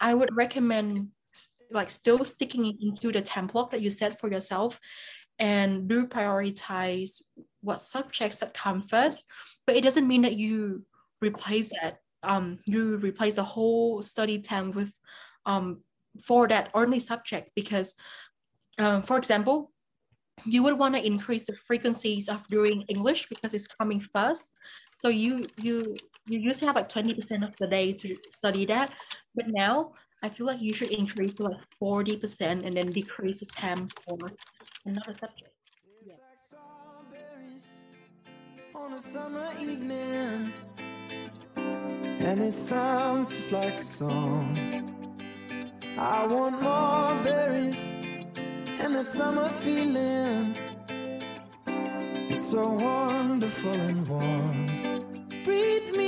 i 0.00 0.12
would 0.18 0.34
recommend 0.36 1.08
like 1.70 1.90
still 1.90 2.24
sticking 2.24 2.64
into 2.80 3.12
the 3.12 3.22
time 3.22 3.46
block 3.46 3.70
that 3.70 3.80
you 3.80 3.90
set 3.90 4.18
for 4.20 4.30
yourself 4.30 4.80
and 5.38 5.88
do 5.88 6.06
prioritize 6.06 7.22
what 7.60 7.80
subjects 7.80 8.38
that 8.38 8.54
come 8.54 8.82
first. 8.82 9.24
But 9.66 9.76
it 9.76 9.84
doesn't 9.84 10.08
mean 10.08 10.22
that 10.22 10.36
you 10.36 10.84
replace 11.20 11.70
that 11.80 11.98
um 12.22 12.58
you 12.66 12.96
replace 12.96 13.36
the 13.36 13.44
whole 13.44 14.02
study 14.02 14.40
time 14.40 14.72
with 14.72 14.92
um 15.46 15.82
for 16.24 16.48
that 16.48 16.70
only 16.74 16.98
subject 16.98 17.50
because 17.54 17.94
um, 18.78 19.02
for 19.02 19.16
example 19.18 19.70
you 20.44 20.62
would 20.62 20.78
want 20.78 20.94
to 20.94 21.04
increase 21.04 21.44
the 21.44 21.54
frequencies 21.54 22.28
of 22.28 22.46
doing 22.48 22.84
English 22.88 23.28
because 23.28 23.54
it's 23.54 23.66
coming 23.66 24.00
first. 24.00 24.48
So 24.92 25.08
you 25.08 25.46
you 25.56 25.96
you 26.26 26.38
used 26.38 26.58
to 26.60 26.66
have 26.66 26.76
like 26.76 26.88
20% 26.88 27.46
of 27.46 27.56
the 27.56 27.66
day 27.66 27.92
to 27.94 28.16
study 28.30 28.66
that. 28.66 28.92
But 29.34 29.46
now 29.48 29.92
I 30.22 30.28
feel 30.28 30.46
like 30.46 30.60
you 30.60 30.74
should 30.74 30.90
increase 30.90 31.34
to 31.34 31.44
like 31.44 31.60
40% 31.80 32.66
and 32.66 32.76
then 32.76 32.86
decrease 32.86 33.40
the 33.40 33.46
time 33.46 33.88
for 34.04 34.18
another 34.84 35.14
subject. 35.18 35.54
On 38.74 38.92
a 38.92 38.98
summer 38.98 39.50
evening, 39.60 40.52
and 41.56 42.40
it 42.40 42.54
sounds 42.54 43.28
just 43.28 43.52
like 43.52 43.74
a 43.74 43.82
song. 43.82 44.56
I 45.98 46.26
want 46.26 46.62
more 46.62 47.22
berries 47.24 47.97
and 48.80 48.94
that 48.94 49.08
summer 49.08 49.48
feeling. 49.64 50.56
It's 52.32 52.50
so 52.50 52.64
wonderful 52.72 53.72
and 53.88 54.06
warm. 54.08 54.66
Breathe 55.44 55.90
me 56.00 56.07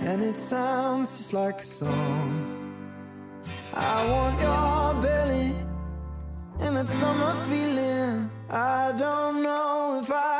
and 0.00 0.22
it 0.22 0.36
sounds 0.36 1.16
just 1.16 1.32
like 1.32 1.60
a 1.60 1.64
song. 1.64 2.54
I 3.74 4.10
want 4.10 4.40
your 4.40 5.02
belly 5.02 5.54
and 6.60 6.76
that 6.76 6.88
summer 6.88 7.34
feeling. 7.48 8.30
I 8.50 8.92
don't 8.98 9.42
know 9.42 10.00
if 10.02 10.10
I 10.10 10.37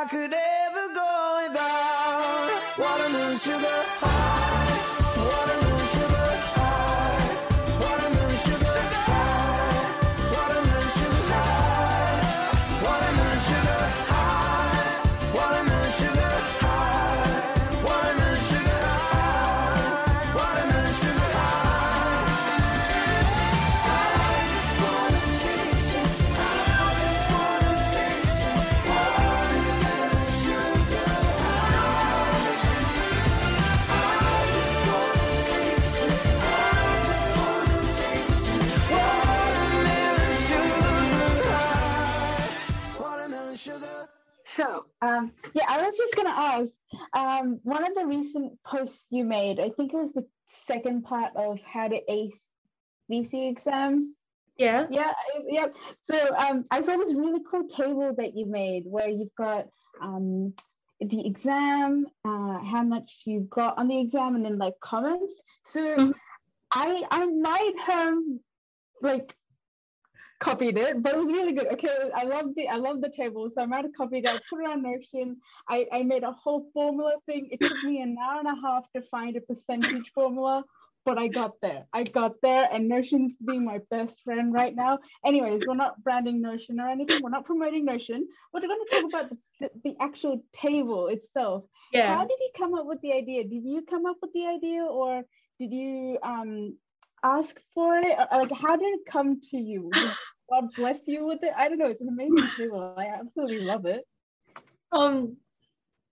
ask. 46.38 46.72
Um, 47.12 47.60
one 47.62 47.86
of 47.86 47.94
the 47.94 48.06
recent 48.06 48.62
posts 48.64 49.06
you 49.10 49.24
made, 49.24 49.58
I 49.60 49.70
think 49.70 49.92
it 49.92 49.96
was 49.96 50.12
the 50.12 50.26
second 50.46 51.02
part 51.04 51.32
of 51.36 51.60
how 51.62 51.88
to 51.88 52.00
ace 52.12 52.38
VCE 53.10 53.50
exams. 53.50 54.06
Yeah. 54.56 54.86
Yeah, 54.90 55.12
yeah. 55.46 55.68
So, 56.02 56.16
um, 56.36 56.64
I 56.70 56.80
saw 56.80 56.96
this 56.96 57.14
really 57.14 57.40
cool 57.50 57.68
table 57.68 58.14
that 58.16 58.36
you 58.36 58.46
made 58.46 58.84
where 58.86 59.08
you've 59.08 59.34
got 59.36 59.66
um 60.00 60.54
the 61.00 61.26
exam, 61.26 62.06
uh, 62.24 62.58
how 62.58 62.82
much 62.82 63.22
you 63.24 63.46
got 63.50 63.78
on 63.78 63.86
the 63.86 64.00
exam, 64.00 64.34
and 64.34 64.44
then 64.44 64.58
like 64.58 64.74
comments. 64.80 65.34
So, 65.64 65.80
Mhm. 65.80 66.14
I 66.72 67.04
I 67.10 67.26
might 67.26 67.78
have 67.86 68.18
like 69.00 69.34
copied 70.40 70.78
it, 70.78 71.02
but 71.02 71.14
it 71.14 71.18
was 71.18 71.32
really 71.32 71.52
good. 71.52 71.66
Okay, 71.72 72.10
I 72.14 72.24
love 72.24 72.54
the 72.54 72.68
I 72.68 72.76
love 72.76 73.00
the 73.00 73.10
table, 73.10 73.50
so 73.50 73.62
I 73.62 73.66
might 73.66 73.84
have 73.84 73.94
copied 73.94 74.24
it. 74.24 74.30
I 74.30 74.38
put 74.50 74.60
it 74.62 74.70
on 74.70 74.82
Notion. 74.82 75.36
I 75.68 75.86
I 75.92 76.02
made 76.02 76.22
a 76.22 76.32
whole 76.32 76.68
formula 76.72 77.14
thing. 77.26 77.48
It 77.50 77.60
took 77.60 77.82
me 77.84 78.00
an 78.00 78.16
hour 78.22 78.38
and 78.40 78.48
a 78.48 78.60
half 78.60 78.84
to 78.94 79.02
find 79.10 79.36
a 79.36 79.40
percentage 79.40 80.12
formula, 80.14 80.64
but 81.04 81.18
I 81.18 81.28
got 81.28 81.60
there. 81.60 81.86
I 81.92 82.04
got 82.04 82.34
there, 82.42 82.68
and 82.72 82.88
Notion's 82.88 83.32
being 83.44 83.64
my 83.64 83.80
best 83.90 84.20
friend 84.22 84.52
right 84.52 84.74
now. 84.74 84.98
Anyways, 85.24 85.66
we're 85.66 85.74
not 85.74 86.02
branding 86.04 86.40
Notion 86.40 86.80
or 86.80 86.88
anything. 86.88 87.20
We're 87.22 87.30
not 87.30 87.44
promoting 87.44 87.84
Notion. 87.84 88.28
We're 88.52 88.60
going 88.60 88.78
to 88.86 88.94
talk 88.94 89.04
about 89.12 89.30
the, 89.30 89.38
the, 89.60 89.70
the 89.84 89.96
actual 90.00 90.44
table 90.52 91.08
itself. 91.08 91.64
Yeah. 91.92 92.14
How 92.14 92.22
did 92.26 92.38
you 92.40 92.50
come 92.56 92.74
up 92.74 92.86
with 92.86 93.00
the 93.00 93.12
idea? 93.12 93.44
Did 93.44 93.64
you 93.64 93.82
come 93.88 94.06
up 94.06 94.16
with 94.22 94.32
the 94.34 94.46
idea, 94.46 94.84
or 94.84 95.22
did 95.58 95.72
you 95.72 96.18
um 96.22 96.76
ask 97.22 97.60
for 97.74 97.98
it? 97.98 98.16
Or, 98.30 98.42
like, 98.42 98.52
how 98.52 98.76
did 98.76 98.86
it 98.86 99.06
come 99.06 99.40
to 99.50 99.56
you? 99.56 99.90
Did 99.92 100.10
God 100.50 100.68
bless 100.76 101.00
you 101.06 101.26
with 101.26 101.42
it. 101.42 101.52
I 101.56 101.68
don't 101.68 101.78
know. 101.78 101.86
It's 101.86 102.00
an 102.00 102.08
amazing 102.08 102.48
table. 102.56 102.94
I 102.96 103.06
absolutely 103.06 103.60
love 103.60 103.84
it. 103.84 104.04
Um, 104.90 105.36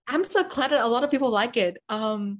I'm 0.07 0.23
so 0.23 0.47
glad 0.47 0.71
that 0.71 0.83
a 0.83 0.87
lot 0.87 1.03
of 1.03 1.11
people 1.11 1.31
like 1.31 1.57
it. 1.57 1.77
Um, 1.89 2.39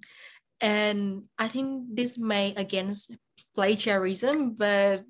and 0.61 1.23
I 1.37 1.47
think 1.47 1.95
this 1.95 2.17
may 2.17 2.53
against 2.55 3.11
plagiarism, 3.55 4.51
but 4.51 5.03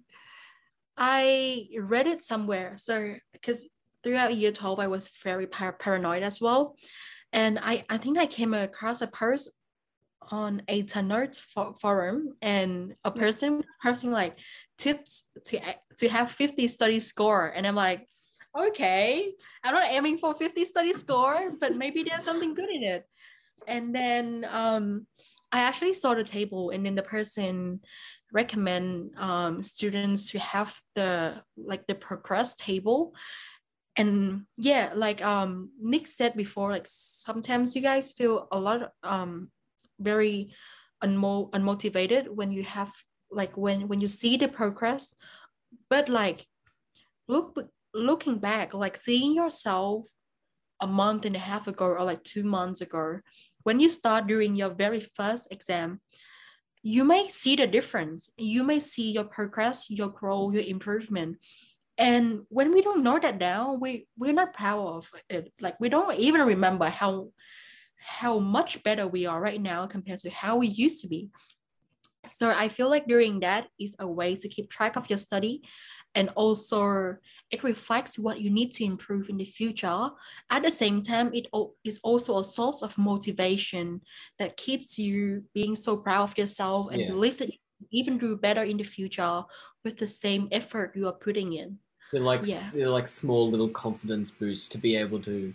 I 0.96 1.68
read 1.78 2.08
it 2.08 2.22
somewhere. 2.22 2.74
So 2.78 3.16
because 3.34 3.68
throughout 4.04 4.36
year 4.36 4.52
12, 4.52 4.80
I 4.80 4.88
was 4.88 5.10
very 5.24 5.48
par- 5.48 5.74
paranoid 5.74 6.24
as 6.24 6.42
well. 6.42 6.76
And 7.34 7.60
I, 7.60 7.86
I 7.90 7.98
think 7.98 8.18
I 8.18 8.26
came 8.26 8.54
across 8.54 9.02
a 9.02 9.08
post 9.08 9.52
on 10.32 10.62
a 10.68 10.84
for- 10.84 11.76
forum 11.80 12.36
and 12.42 12.96
a 13.04 13.12
person 13.12 13.64
posting 13.84 14.12
like 14.12 14.38
tips 14.78 15.26
to 15.46 15.60
to 15.98 16.10
have 16.10 16.32
50 16.32 16.68
study 16.68 17.00
score. 17.00 17.48
And 17.48 17.66
I'm 17.66 17.76
like, 17.76 18.08
okay, 18.58 19.34
I'm 19.64 19.74
not 19.74 19.90
aiming 19.90 20.18
for 20.18 20.34
50 20.34 20.66
study 20.66 20.94
score, 20.94 21.54
but 21.60 21.76
maybe 21.76 22.04
there's 22.04 22.24
something 22.24 22.54
good 22.54 22.70
in 22.70 22.84
it. 22.84 23.06
And 23.68 23.94
then 23.94 24.46
um, 24.50 25.08
I 25.52 25.62
actually 25.62 25.94
saw 25.94 26.14
the 26.14 26.24
table, 26.24 26.70
and 26.72 26.86
then 26.86 26.96
the 26.96 27.04
person 27.04 27.82
recommend 28.32 29.12
um, 29.18 29.64
students 29.64 30.32
to 30.32 30.40
have 30.40 30.80
the 30.96 31.42
like 31.56 31.88
the 31.88 31.96
progress 31.96 32.56
table. 32.56 33.14
And 33.96 34.46
yeah, 34.58 34.92
like 34.94 35.24
um, 35.24 35.72
Nick 35.82 36.08
said 36.08 36.36
before, 36.36 36.72
like 36.72 36.88
sometimes 36.88 37.76
you 37.76 37.82
guys 37.82 38.12
feel 38.12 38.48
a 38.52 38.60
lot 38.60 38.92
um, 39.04 39.50
very 40.00 40.54
unmo- 41.04 41.50
unmotivated 41.52 42.28
when 42.30 42.52
you 42.52 42.64
have 42.64 42.92
like 43.32 43.58
when 43.58 43.88
when 43.88 44.02
you 44.02 44.08
see 44.08 44.38
the 44.38 44.48
progress, 44.48 45.14
but 45.90 46.10
like 46.10 46.46
look 47.28 47.58
looking 47.94 48.40
back, 48.40 48.74
like 48.74 48.98
seeing 48.98 49.34
yourself 49.34 50.06
a 50.80 50.88
month 50.88 51.26
and 51.26 51.36
a 51.36 51.40
half 51.40 51.68
ago 51.68 51.86
or 51.86 52.04
like 52.04 52.24
two 52.24 52.44
months 52.44 52.82
ago, 52.82 53.20
when 53.64 53.80
you 53.80 53.90
start 53.90 54.28
doing 54.28 54.56
your 54.56 54.70
very 54.70 55.02
first 55.16 55.48
exam, 55.52 56.00
you 56.84 57.04
may 57.04 57.28
see 57.28 57.56
the 57.56 57.68
difference. 57.68 58.30
You 58.38 58.64
may 58.64 58.80
see 58.80 59.12
your 59.12 59.26
progress, 59.26 59.90
your 59.90 60.10
growth, 60.10 60.54
your 60.54 60.64
improvement. 60.64 61.38
And 61.98 62.42
when 62.50 62.74
we 62.74 62.82
don't 62.82 63.04
know 63.04 63.20
that 63.20 63.40
now, 63.40 63.74
we 63.74 64.08
we're 64.18 64.34
not 64.34 64.54
proud 64.54 64.88
of 64.88 65.12
it. 65.30 65.52
Like 65.60 65.80
we 65.80 65.90
don't 65.90 66.18
even 66.20 66.42
remember 66.46 66.90
how 66.90 67.32
how 67.98 68.40
much 68.40 68.84
better 68.84 69.08
we 69.08 69.26
are 69.26 69.42
right 69.42 69.62
now 69.62 69.88
compared 69.88 70.20
to 70.20 70.30
how 70.30 70.58
we 70.58 70.68
used 70.68 71.02
to 71.02 71.08
be. 71.08 71.30
So 72.28 72.50
I 72.50 72.70
feel 72.70 72.90
like 72.90 73.08
doing 73.08 73.40
that 73.42 73.68
is 73.80 73.96
a 74.00 74.08
way 74.08 74.36
to 74.36 74.50
keep 74.50 74.70
track 74.70 74.96
of 74.98 75.10
your 75.10 75.18
study 75.18 75.62
and 76.16 76.30
also 76.36 77.16
it 77.52 77.64
reflects 77.64 78.20
what 78.20 78.42
you 78.42 78.50
need 78.50 78.72
to 78.74 78.84
improve 78.84 79.30
in 79.30 79.38
the 79.38 79.46
future. 79.46 80.10
At 80.50 80.64
the 80.64 80.72
same 80.72 81.02
time, 81.02 81.32
it 81.34 81.48
is 81.86 82.00
also 82.04 82.40
a 82.40 82.44
source 82.44 82.82
of 82.82 82.98
motivation 82.98 84.02
that 84.40 84.58
keeps 84.58 84.98
you 84.98 85.44
being 85.54 85.76
so 85.76 85.98
proud 85.98 86.24
of 86.24 86.38
yourself 86.38 86.88
and 86.92 87.02
Yeah. 87.02 87.08
believe 87.08 87.38
that 87.38 87.50
you 87.50 87.60
can 87.80 87.88
even 87.92 88.18
do 88.18 88.36
better 88.36 88.64
in 88.64 88.78
the 88.78 88.84
future 88.84 89.44
with 89.86 89.98
the 89.98 90.08
same 90.08 90.50
effort 90.52 90.96
you 90.96 91.08
are 91.08 91.14
putting 91.14 91.54
in. 91.54 91.80
They're 92.12 92.22
like 92.22 92.46
Yeah. 92.46 92.72
they're 92.74 92.90
like 92.90 93.08
small 93.08 93.50
little 93.50 93.70
confidence 93.70 94.32
boosts 94.32 94.68
to 94.70 94.78
be 94.78 94.96
able 94.96 95.22
to 95.24 95.54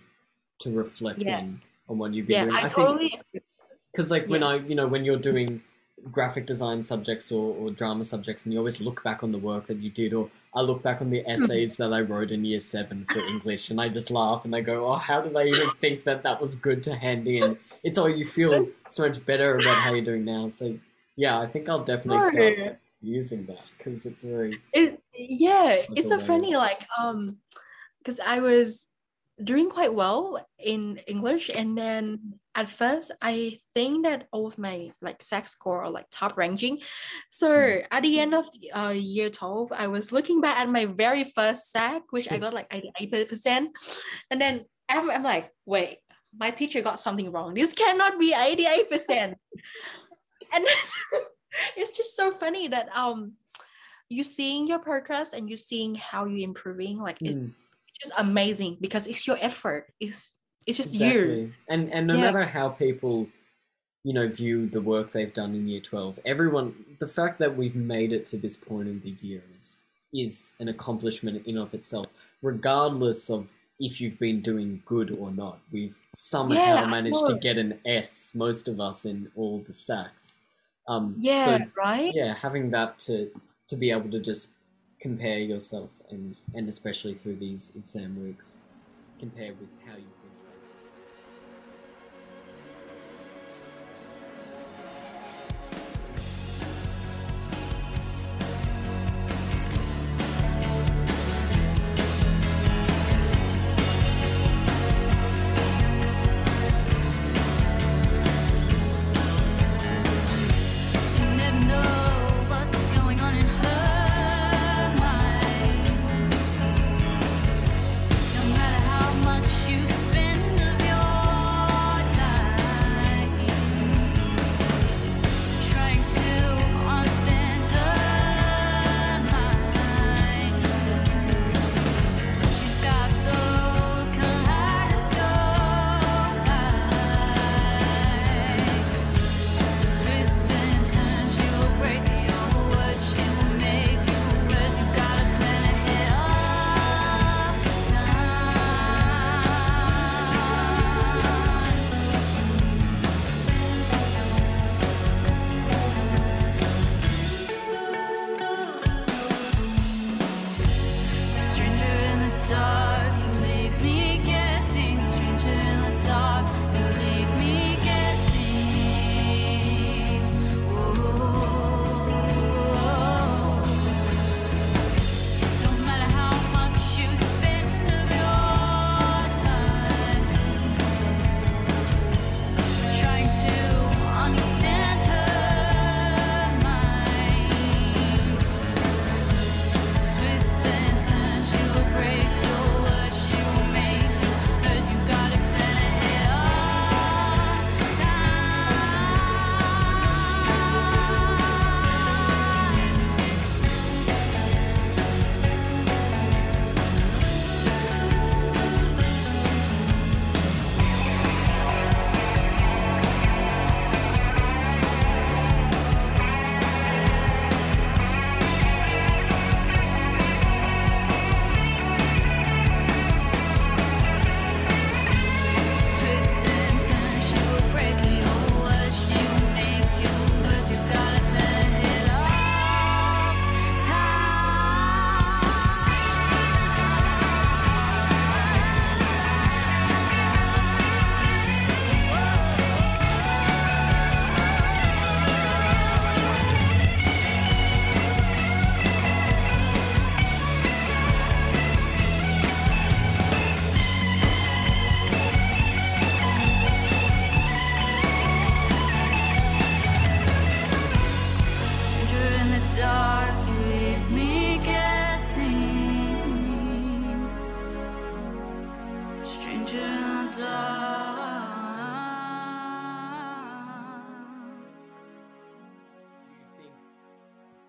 to 0.60 0.70
reflect 0.70 1.20
Yeah. 1.20 1.38
on 1.38 1.60
on 1.92 1.98
what 1.98 2.12
you've 2.12 2.26
been 2.26 2.34
Yeah, 2.34 2.44
doing. 2.46 2.56
I 2.56 2.68
think 2.68 2.74
totally 2.74 3.20
because 3.92 4.10
like 4.10 4.26
when 4.26 4.42
I 4.42 4.56
you 4.56 4.74
know 4.74 4.86
when 4.86 5.04
you're 5.04 5.18
doing 5.18 5.62
graphic 6.10 6.46
design 6.46 6.82
subjects 6.82 7.30
or, 7.30 7.54
or 7.54 7.70
drama 7.70 8.04
subjects 8.04 8.44
and 8.44 8.52
you 8.52 8.58
always 8.58 8.80
look 8.80 9.04
back 9.04 9.22
on 9.22 9.30
the 9.30 9.38
work 9.38 9.66
that 9.66 9.76
you 9.76 9.88
did 9.88 10.12
or 10.12 10.28
I 10.52 10.60
look 10.62 10.82
back 10.82 11.00
on 11.00 11.10
the 11.10 11.24
essays 11.28 11.76
that 11.76 11.92
I 11.92 12.00
wrote 12.00 12.32
in 12.32 12.44
year 12.44 12.58
seven 12.58 13.04
for 13.04 13.20
English 13.34 13.70
and 13.70 13.80
I 13.80 13.88
just 13.88 14.10
laugh 14.10 14.44
and 14.44 14.56
I 14.56 14.62
go 14.62 14.88
oh 14.88 14.96
how 14.96 15.20
did 15.20 15.36
I 15.36 15.44
even 15.44 15.70
think 15.80 16.04
that 16.04 16.24
that 16.24 16.40
was 16.40 16.54
good 16.56 16.82
to 16.84 16.96
hand 16.96 17.28
in? 17.28 17.56
It's 17.84 17.98
all 17.98 18.08
you 18.08 18.24
feel 18.24 18.68
so 18.88 19.06
much 19.06 19.24
better 19.24 19.58
about 19.58 19.78
how 19.78 19.92
you're 19.92 20.04
doing 20.04 20.24
now. 20.24 20.48
So 20.48 20.76
yeah 21.16 21.38
I 21.38 21.46
think 21.46 21.68
I'll 21.68 21.84
definitely 21.84 22.20
start 22.20 22.78
using 23.02 23.46
that 23.46 23.60
because 23.76 24.06
it's 24.06 24.22
very 24.22 24.60
it 24.72 25.00
yeah 25.12 25.82
it's 25.96 26.08
so 26.08 26.18
funny 26.20 26.54
like 26.54 26.86
um 26.96 27.36
because 27.98 28.20
i 28.20 28.38
was 28.38 28.88
doing 29.42 29.70
quite 29.70 29.94
well 29.94 30.44
in 30.58 31.00
english. 31.06 31.50
And 31.54 31.76
then 31.76 32.34
at 32.54 32.68
first 32.68 33.10
i 33.22 33.56
think 33.74 34.04
that 34.04 34.28
all 34.30 34.46
of 34.46 34.58
my 34.58 34.92
like 35.00 35.22
SAC 35.22 35.46
score 35.48 35.82
or 35.84 35.88
like 35.90 36.04
top 36.12 36.36
ranking 36.36 36.78
so 37.30 37.48
Hmm. 37.48 37.86
at 37.90 38.02
the 38.02 38.20
end 38.20 38.34
of 38.34 38.44
uh, 38.74 38.92
year 38.94 39.30
12 39.30 39.72
i 39.72 39.86
was 39.88 40.12
looking 40.12 40.42
back 40.42 40.58
at 40.58 40.68
my 40.68 40.84
very 40.84 41.24
first 41.24 41.72
SAC 41.72 42.02
which 42.10 42.30
i 42.30 42.36
got 42.38 42.52
like 42.52 42.68
88% 42.68 43.68
and 44.30 44.38
then 44.40 44.66
I'm, 44.88 45.10
I'm 45.10 45.22
like 45.22 45.50
wait 45.64 45.98
my 46.38 46.50
teacher 46.50 46.80
got 46.80 46.98
something 46.98 47.30
wrong. 47.30 47.52
This 47.54 47.72
cannot 47.74 48.18
be 48.18 48.32
88% 48.32 49.34
and 50.52 50.64
it's 51.76 51.96
just 51.96 52.16
so 52.16 52.32
funny 52.32 52.68
that 52.68 52.88
um 52.96 53.32
you 54.08 54.24
seeing 54.24 54.66
your 54.66 54.78
progress 54.78 55.32
and 55.32 55.48
you 55.48 55.56
seeing 55.56 55.94
how 55.94 56.24
you're 56.26 56.44
improving 56.48 56.98
like 56.98 57.20
it- 57.22 57.36
Mm. 57.36 57.48
it's 57.48 57.61
just 58.02 58.14
amazing 58.18 58.78
because 58.80 59.06
it's 59.06 59.26
your 59.26 59.38
effort 59.40 59.92
it's 60.00 60.36
it's 60.66 60.76
just 60.78 60.92
you 60.94 61.40
Exactly. 61.40 61.54
And 61.68 61.92
and 61.92 62.06
no 62.06 62.16
Yeah. 62.16 62.18
matter 62.18 62.44
how 62.44 62.68
people, 62.70 63.28
you 64.04 64.12
know, 64.14 64.28
view 64.28 64.68
the 64.68 64.80
work 64.80 65.12
they've 65.12 65.32
done 65.32 65.54
in 65.54 65.68
year 65.68 65.80
twelve, 65.80 66.18
everyone 66.24 66.96
the 67.00 67.08
fact 67.08 67.38
that 67.38 67.56
we've 67.56 67.76
made 67.76 68.12
it 68.12 68.26
to 68.26 68.36
this 68.38 68.56
point 68.56 68.88
in 68.88 69.00
the 69.02 69.10
year 69.26 69.42
is 69.58 69.76
is 70.14 70.54
an 70.60 70.68
accomplishment 70.68 71.46
in 71.46 71.56
of 71.58 71.74
itself, 71.74 72.12
regardless 72.42 73.30
of 73.30 73.54
if 73.80 74.00
you've 74.00 74.18
been 74.18 74.40
doing 74.42 74.82
good 74.86 75.10
or 75.12 75.30
not. 75.30 75.58
We've 75.72 75.98
somehow 76.14 76.84
Yeah, 76.84 76.86
managed 76.86 77.26
to 77.26 77.34
get 77.34 77.58
an 77.58 77.80
S, 77.86 78.34
most 78.34 78.68
of 78.68 78.80
us 78.80 79.04
in 79.06 79.30
all 79.36 79.60
the 79.60 79.72
SACs. 79.74 80.40
Um 80.88 81.20
yeah 81.20 81.26
so 81.30 81.58
right 81.76 82.14
yeah, 82.14 82.34
having 82.34 82.70
that 82.72 82.98
to 83.00 83.30
to 83.68 83.76
be 83.76 83.90
able 83.90 84.10
to 84.10 84.20
just 84.20 84.54
compare 85.02 85.40
yourself 85.40 85.90
and 86.10 86.36
and 86.54 86.68
especially 86.68 87.14
through 87.14 87.36
these 87.36 87.72
exam 87.74 88.22
weeks, 88.22 88.58
compare 89.18 89.52
with 89.60 89.76
how. 89.84 89.96
You 89.96 90.21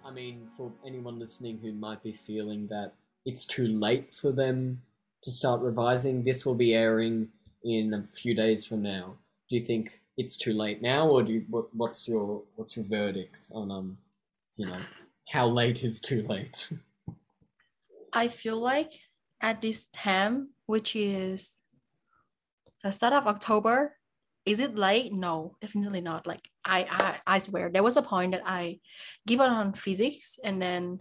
I 0.06 0.12
mean, 0.14 0.48
for 0.56 0.72
anyone 0.86 1.18
listening 1.18 1.58
who 1.58 1.72
might 1.72 2.04
be 2.04 2.14
feeling 2.14 2.68
that 2.68 2.94
it's 3.26 3.48
too 3.48 3.68
late 3.68 4.14
for 4.14 4.32
them 4.32 4.84
to 5.24 5.32
start 5.32 5.62
revising, 5.62 6.22
this 6.22 6.46
will 6.46 6.54
be 6.54 6.76
airing 6.76 7.30
in 7.64 7.96
a 7.96 8.06
few 8.06 8.36
days 8.36 8.64
from 8.64 8.84
now. 8.84 9.16
Do 9.50 9.56
you 9.56 9.64
think 9.64 10.00
it's 10.16 10.38
too 10.38 10.54
late 10.54 10.84
now, 10.84 11.10
or 11.10 11.24
do 11.24 11.34
you, 11.34 11.46
what, 11.50 11.76
what's 11.76 12.08
your 12.08 12.44
what's 12.56 12.78
your 12.78 12.86
verdict 12.86 13.50
on 13.52 13.72
um, 13.72 13.98
you 14.58 14.68
know, 14.68 14.80
how 15.30 15.48
late 15.48 15.84
is 15.84 16.00
too 16.00 16.24
late? 16.30 16.72
I 18.14 18.28
feel 18.28 18.60
like 18.60 18.92
at 19.42 19.62
this 19.62 19.86
time, 19.86 20.50
which 20.68 20.96
is 20.96 21.56
the 22.84 22.92
start 22.92 23.14
of 23.14 23.28
October, 23.28 23.96
is 24.46 24.60
it 24.60 24.76
late? 24.76 25.14
No, 25.14 25.56
definitely 25.62 26.02
not. 26.02 26.28
Like 26.28 26.48
I, 26.66 26.86
I, 26.90 27.36
I 27.36 27.40
swear, 27.40 27.70
there 27.70 27.84
was 27.84 27.98
a 27.98 28.02
point 28.02 28.34
that 28.34 28.44
I 28.46 28.80
give 29.26 29.40
up 29.40 29.52
on 29.52 29.74
physics, 29.74 30.38
and 30.44 30.62
then, 30.62 31.00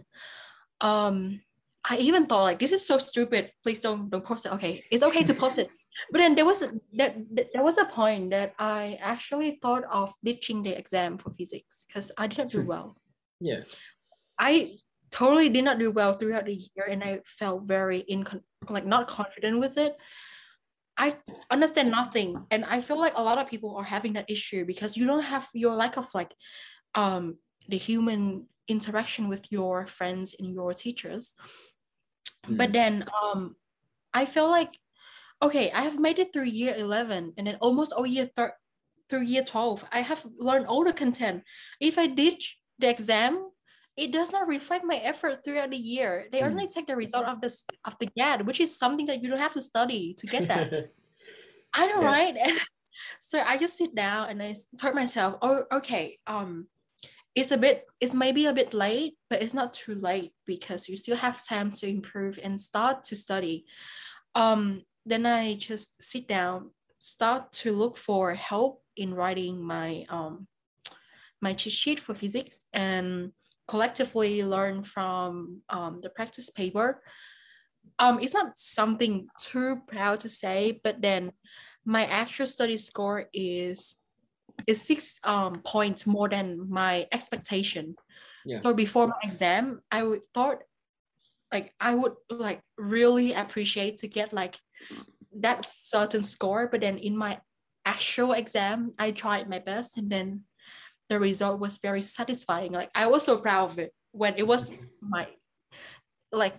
um, 0.81 1.41
I 1.89 1.97
even 1.97 2.25
thought 2.27 2.43
like 2.43 2.59
this 2.59 2.71
is 2.71 2.87
so 2.87 2.97
stupid. 2.97 3.51
Please 3.61 3.81
don't 3.81 4.09
don't 4.09 4.23
post 4.23 4.45
it. 4.45 4.53
Okay, 4.53 4.83
it's 4.89 5.03
okay 5.03 5.23
to 5.23 5.33
post 5.33 5.57
it. 5.57 5.69
But 6.11 6.19
then 6.19 6.33
there 6.33 6.45
was 6.45 6.63
a, 6.63 6.71
that 6.97 7.15
there 7.53 7.61
was 7.63 7.77
a 7.77 7.85
point 7.85 8.31
that 8.31 8.55
I 8.57 8.97
actually 8.99 9.59
thought 9.61 9.83
of 9.91 10.11
ditching 10.23 10.63
the 10.63 10.71
exam 10.75 11.19
for 11.19 11.29
physics 11.29 11.85
because 11.87 12.11
I 12.17 12.25
didn't 12.25 12.51
do 12.51 12.61
Hmm. 12.61 12.67
well. 12.67 12.97
yeah. 13.39 13.61
I 14.39 14.77
totally 15.11 15.49
did 15.49 15.63
not 15.63 15.77
do 15.77 15.91
well 15.91 16.13
throughout 16.17 16.45
the 16.45 16.55
year, 16.55 16.85
and 16.89 17.03
I 17.03 17.21
felt 17.37 17.63
very 17.69 17.99
in 17.99 18.25
like 18.69 18.87
not 18.87 19.07
confident 19.07 19.59
with 19.59 19.77
it. 19.77 19.95
I 20.97 21.17
understand 21.49 21.89
nothing, 21.91 22.45
and 22.51 22.63
I 22.65 22.81
feel 22.81 22.99
like 22.99 23.13
a 23.15 23.23
lot 23.23 23.39
of 23.39 23.49
people 23.49 23.75
are 23.77 23.83
having 23.83 24.13
that 24.13 24.29
issue 24.29 24.65
because 24.65 24.95
you 24.95 25.07
don't 25.07 25.23
have 25.23 25.47
your 25.53 25.73
lack 25.73 25.97
of 25.97 26.07
like, 26.13 26.33
um, 26.93 27.37
the 27.67 27.77
human 27.77 28.47
interaction 28.67 29.27
with 29.27 29.51
your 29.51 29.87
friends 29.87 30.35
and 30.37 30.53
your 30.53 30.73
teachers. 30.73 31.33
But 32.47 32.73
then, 32.73 33.05
um, 33.23 33.55
I 34.13 34.25
feel 34.25 34.49
like, 34.49 34.77
okay, 35.41 35.71
I 35.71 35.81
have 35.81 35.99
made 35.99 36.19
it 36.19 36.31
through 36.31 36.43
year 36.43 36.75
eleven, 36.77 37.33
and 37.37 37.47
then 37.47 37.57
almost 37.59 37.93
all 37.93 38.05
year 38.05 38.29
third 38.35 38.51
through 39.09 39.23
year 39.23 39.43
twelve. 39.43 39.83
I 39.91 40.01
have 40.01 40.25
learned 40.37 40.67
all 40.67 40.83
the 40.83 40.93
content. 40.93 41.43
If 41.79 41.97
I 41.97 42.07
ditch 42.07 42.59
the 42.79 42.89
exam, 42.89 43.49
it 43.95 44.11
does 44.11 44.31
not 44.31 44.47
reflect 44.47 44.85
my 44.85 44.97
effort 44.97 45.43
throughout 45.43 45.71
the 45.71 45.77
year. 45.77 46.27
They 46.31 46.41
Mm. 46.41 46.51
only 46.51 46.67
take 46.67 46.87
the 46.87 46.95
result 46.95 47.25
of 47.27 47.41
this 47.41 47.63
of 47.85 47.95
the 47.99 48.07
GAT, 48.07 48.45
which 48.45 48.59
is 48.59 48.75
something 48.75 49.05
that 49.07 49.21
you 49.21 49.29
don't 49.29 49.39
have 49.39 49.53
to 49.53 49.61
study 49.61 50.13
to 50.15 50.27
get 50.27 50.47
that. 50.47 50.71
I 51.73 51.87
know, 51.87 52.01
Yeah. 52.01 52.11
right? 52.11 52.37
And 52.37 52.59
so 53.21 53.39
I 53.41 53.57
just 53.57 53.77
sit 53.77 53.95
down 53.95 54.29
and 54.29 54.41
I 54.41 54.55
told 54.77 54.95
myself, 54.95 55.37
oh, 55.41 55.65
okay, 55.71 56.19
um, 56.27 56.67
it's 57.35 57.51
a 57.51 57.57
bit, 57.57 57.85
it's 57.99 58.13
maybe 58.13 58.45
a 58.45 58.53
bit 58.53 58.73
late, 58.73 59.17
but 59.29 59.41
it's 59.41 59.53
not 59.55 59.73
too 59.73 59.95
late 59.95 60.33
because 60.45 60.87
you 60.87 60.97
still 60.97 61.17
have 61.17 61.43
time 61.45 61.71
to 61.71 61.87
improve 61.87 62.39
and 62.41 62.61
start 62.61 63.03
to 63.05 63.15
study. 63.15 63.65
Um, 64.35 64.83
then 65.05 65.25
I 65.25 65.55
just 65.55 66.01
sit 66.01 66.27
down, 66.27 66.71
start 66.99 67.51
to 67.63 67.71
look 67.73 67.97
for 67.97 68.33
help 68.35 68.81
in 68.95 69.13
writing 69.13 69.61
my 69.61 70.05
um 70.09 70.47
my 71.41 71.53
cheat 71.53 71.73
sheet 71.73 71.99
for 71.99 72.13
physics 72.13 72.65
and 72.71 73.33
collectively 73.67 74.43
learn 74.43 74.83
from 74.83 75.61
um, 75.69 75.99
the 76.01 76.09
practice 76.09 76.49
paper. 76.49 77.01
Um, 77.99 78.19
it's 78.19 78.33
not 78.33 78.57
something 78.57 79.27
too 79.39 79.81
proud 79.87 80.19
to 80.21 80.29
say, 80.29 80.79
but 80.83 81.01
then 81.01 81.31
my 81.85 82.05
actual 82.05 82.47
study 82.47 82.77
score 82.77 83.29
is 83.33 83.95
is 84.67 84.81
six 84.81 85.19
um 85.23 85.61
points 85.65 86.05
more 86.05 86.29
than 86.29 86.69
my 86.69 87.07
expectation. 87.11 87.95
Yeah. 88.45 88.59
So 88.61 88.73
before 88.73 89.07
my 89.07 89.19
exam, 89.23 89.81
I 89.91 90.03
would 90.03 90.21
thought 90.33 90.59
like 91.51 91.73
I 91.79 91.95
would 91.95 92.13
like 92.29 92.61
really 92.77 93.33
appreciate 93.33 93.97
to 93.97 94.07
get 94.07 94.33
like 94.33 94.57
that 95.39 95.65
certain 95.71 96.23
score, 96.23 96.67
but 96.67 96.81
then 96.81 96.97
in 96.97 97.17
my 97.17 97.39
actual 97.85 98.33
exam, 98.33 98.93
I 98.97 99.11
tried 99.11 99.49
my 99.49 99.59
best 99.59 99.97
and 99.97 100.09
then 100.09 100.43
the 101.13 101.19
result 101.19 101.59
was 101.59 101.77
very 101.77 102.01
satisfying. 102.01 102.71
Like 102.71 102.89
I 102.95 103.05
was 103.05 103.23
so 103.23 103.37
proud 103.37 103.69
of 103.69 103.77
it 103.77 103.93
when 104.13 104.33
it 104.35 104.47
was 104.47 104.71
my 104.99 105.27
like 106.31 106.55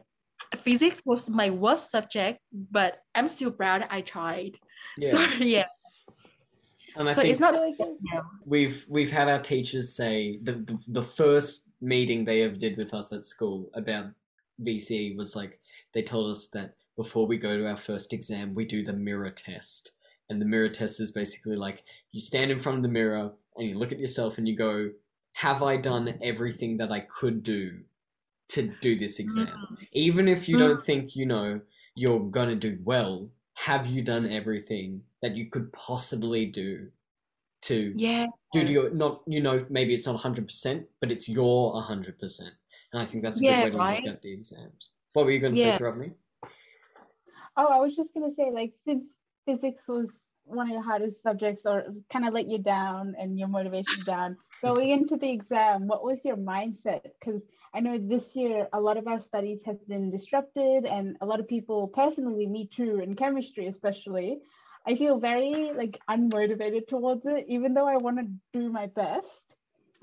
physics 0.59 1.03
was 1.05 1.29
my 1.29 1.51
worst 1.51 1.91
subject, 1.91 2.39
but 2.53 3.01
I'm 3.17 3.27
still 3.27 3.51
proud 3.51 3.85
I 3.91 4.01
tried. 4.03 4.53
Yeah. 4.97 5.11
So 5.11 5.19
yeah. 5.41 5.67
and 6.95 7.09
I 7.09 7.13
so 7.15 7.23
think 7.23 7.33
it's 7.33 7.41
not 7.41 7.61
we've 8.47 8.87
we've 8.89 9.11
had 9.11 9.29
our 9.29 9.41
teachers 9.41 9.97
say 9.97 10.39
the, 10.45 10.53
the 10.53 10.79
the 10.87 11.03
first 11.03 11.71
meeting 11.81 12.25
they 12.25 12.43
ever 12.43 12.55
did 12.55 12.77
with 12.77 12.95
us 12.95 13.13
at 13.13 13.27
school 13.27 13.69
about 13.75 14.07
VCE 14.65 15.17
was 15.17 15.35
like 15.35 15.59
they 15.95 16.03
told 16.03 16.31
us 16.31 16.47
that 16.51 16.75
before 16.97 17.27
we 17.27 17.39
go 17.39 17.57
to 17.57 17.67
our 17.67 17.77
first 17.77 18.13
exam 18.13 18.55
we 18.55 18.65
do 18.65 18.85
the 18.85 18.93
mirror 18.93 19.31
test 19.31 19.91
and 20.31 20.41
the 20.41 20.47
mirror 20.47 20.69
test 20.69 21.01
is 21.01 21.11
basically 21.11 21.57
like 21.57 21.83
you 22.13 22.21
stand 22.21 22.53
in 22.53 22.59
front 22.61 22.79
of 22.79 22.85
the 22.85 22.97
mirror 23.01 23.33
and 23.57 23.69
you 23.69 23.79
look 23.79 23.93
at 23.93 23.99
yourself 23.99 24.39
and 24.39 24.49
you 24.49 24.57
go 24.57 24.91
have 25.33 25.63
I 25.63 25.77
done 25.77 26.19
everything 26.23 26.77
that 26.79 26.93
I 26.93 27.01
could 27.01 27.43
do 27.43 27.81
to 28.51 28.73
do 28.81 28.99
this 28.99 29.19
exam 29.19 29.67
even 29.93 30.29
if 30.29 30.49
you 30.49 30.57
Mm. 30.57 30.59
don't 30.59 30.81
think 30.81 31.17
you 31.17 31.27
know 31.27 31.61
you're 31.95 32.21
gonna 32.21 32.55
do 32.55 32.79
well 32.85 33.31
have 33.55 33.87
you 33.87 34.03
done 34.03 34.31
everything 34.31 35.03
that 35.23 35.37
you 35.37 35.47
could 35.47 35.73
possibly 35.73 36.47
do 36.47 36.91
to 37.63 37.93
Yeah. 37.97 38.27
do 38.53 38.65
to 38.65 38.73
your 38.73 38.91
not 38.91 39.23
you 39.27 39.41
know 39.41 39.65
maybe 39.71 39.95
it's 39.95 40.07
not 40.07 40.17
100% 40.17 40.87
but 41.01 41.11
it's 41.11 41.29
your 41.29 41.75
100% 41.75 42.41
and 42.93 43.03
i 43.03 43.07
think 43.07 43.25
that's 43.25 43.41
a 43.41 43.45
Yeah, 43.45 43.55
good 43.55 43.65
way 43.65 43.71
to 43.71 43.79
right? 43.79 44.05
look 44.05 44.15
at 44.15 44.23
the 44.23 44.33
exams 44.33 44.91
what 45.15 45.25
were 45.25 45.33
you 45.33 45.41
going 45.41 45.55
to 45.55 45.61
Yeah. 45.61 45.77
say 45.79 45.83
Rodney? 45.85 46.13
Oh, 47.57 47.67
I 47.67 47.79
was 47.79 47.95
just 47.95 48.13
gonna 48.15 48.33
say, 48.33 48.51
like, 48.51 48.75
since 48.85 49.05
physics 49.47 49.87
was 49.87 50.21
one 50.45 50.71
of 50.71 50.77
the 50.77 50.83
hardest 50.83 51.23
subjects, 51.23 51.63
or 51.67 51.85
kind 52.13 52.27
of 52.27 52.35
let 52.35 52.49
you 52.49 52.59
down 52.59 53.15
and 53.19 53.39
your 53.39 53.49
motivation 53.49 54.03
down, 54.05 54.37
going 54.63 54.91
into 54.91 55.17
the 55.17 55.31
exam, 55.31 55.87
what 55.87 56.05
was 56.05 56.25
your 56.25 56.37
mindset? 56.37 57.03
Because 57.21 57.43
I 57.75 57.81
know 57.81 57.99
this 57.99 58.35
year 58.37 58.69
a 58.73 58.81
lot 58.81 58.97
of 58.97 59.07
our 59.09 59.21
studies 59.21 59.65
have 59.65 59.87
been 59.89 60.11
disrupted, 60.11 60.85
and 60.87 61.17
a 61.21 61.27
lot 61.27 61.41
of 61.41 61.49
people, 61.49 61.89
personally, 61.89 62.47
me 62.47 62.67
too, 62.69 63.01
in 63.01 63.17
chemistry 63.17 63.67
especially, 63.67 64.41
I 64.87 64.97
feel 64.97 65.19
very 65.19 65.73
like 65.75 66.01
unmotivated 66.11 66.89
towards 66.89 67.27
it, 67.27 67.47
even 67.49 67.75
though 67.75 67.89
I 67.89 67.97
want 67.97 68.19
to 68.19 68.27
do 68.59 68.71
my 68.71 68.87
best. 68.87 69.45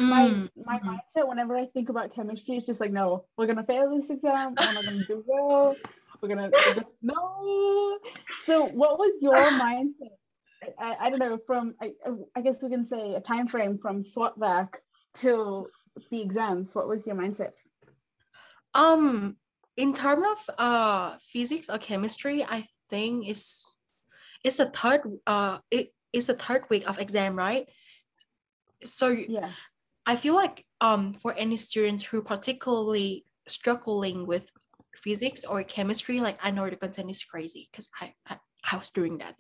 My 0.08 0.24
Mm, 0.24 0.50
my 0.66 0.80
mhm. 0.80 1.00
mindset 1.16 1.28
whenever 1.28 1.56
I 1.56 1.68
think 1.68 1.90
about 1.90 2.14
chemistry 2.16 2.58
is 2.58 2.66
just 2.66 2.80
like, 2.80 2.92
no, 2.92 3.26
we're 3.38 3.48
gonna 3.48 3.64
fail 3.66 3.96
this 3.96 4.10
exam. 4.10 4.58
We're 4.64 4.72
not 4.74 4.86
gonna 4.86 5.04
do 5.04 5.24
well. 5.28 5.78
We're 6.22 6.30
gonna 6.30 6.52
just 6.74 6.90
no. 7.02 8.00
So, 8.46 8.66
what 8.66 8.98
was 9.00 9.14
your 9.22 9.52
mindset? 9.52 10.18
I, 10.80 10.96
I 11.00 11.10
don't 11.10 11.20
know. 11.20 11.38
From 11.46 11.76
I, 11.82 11.94
I 12.36 12.42
guess 12.42 12.62
we 12.62 12.70
can 12.70 12.88
say 12.88 13.16
a 13.16 13.22
time 13.22 13.48
frame 13.48 13.78
from 13.78 14.02
SWOTVAC 14.02 14.76
till 15.16 15.68
the 16.10 16.22
exams. 16.22 16.76
What 16.76 16.88
was 16.88 17.06
your 17.08 17.16
mindset? 17.16 17.54
Um, 18.74 19.38
in 19.76 19.94
terms 19.94 20.26
of 20.32 20.56
uh 20.58 21.18
physics 21.22 21.70
or 21.70 21.78
chemistry, 21.78 22.44
I 22.44 22.68
think 22.90 23.28
it's 23.28 23.78
it's 24.44 24.60
a 24.60 24.70
third 24.70 25.02
uh 25.26 25.60
it 25.70 25.94
is 26.14 26.30
a 26.30 26.34
third 26.36 26.66
week 26.70 26.88
of 26.90 27.00
exam, 27.00 27.36
right? 27.36 27.68
So 28.84 29.10
Yeah. 29.10 29.52
I 30.06 30.16
feel 30.16 30.36
like 30.36 30.66
um 30.80 31.14
for 31.14 31.34
any 31.34 31.58
students 31.58 32.04
who 32.04 32.22
particularly 32.22 33.26
struggling 33.48 34.28
with 34.28 34.50
physics 34.96 35.44
or 35.44 35.64
chemistry, 35.64 36.20
like 36.20 36.38
I 36.44 36.52
know 36.52 36.70
the 36.70 36.76
content 36.76 37.12
is 37.12 37.24
crazy 37.24 37.70
because 37.72 37.90
I, 38.00 38.14
I 38.28 38.38
I 38.72 38.78
was 38.78 38.92
doing 38.92 39.18
that. 39.20 39.36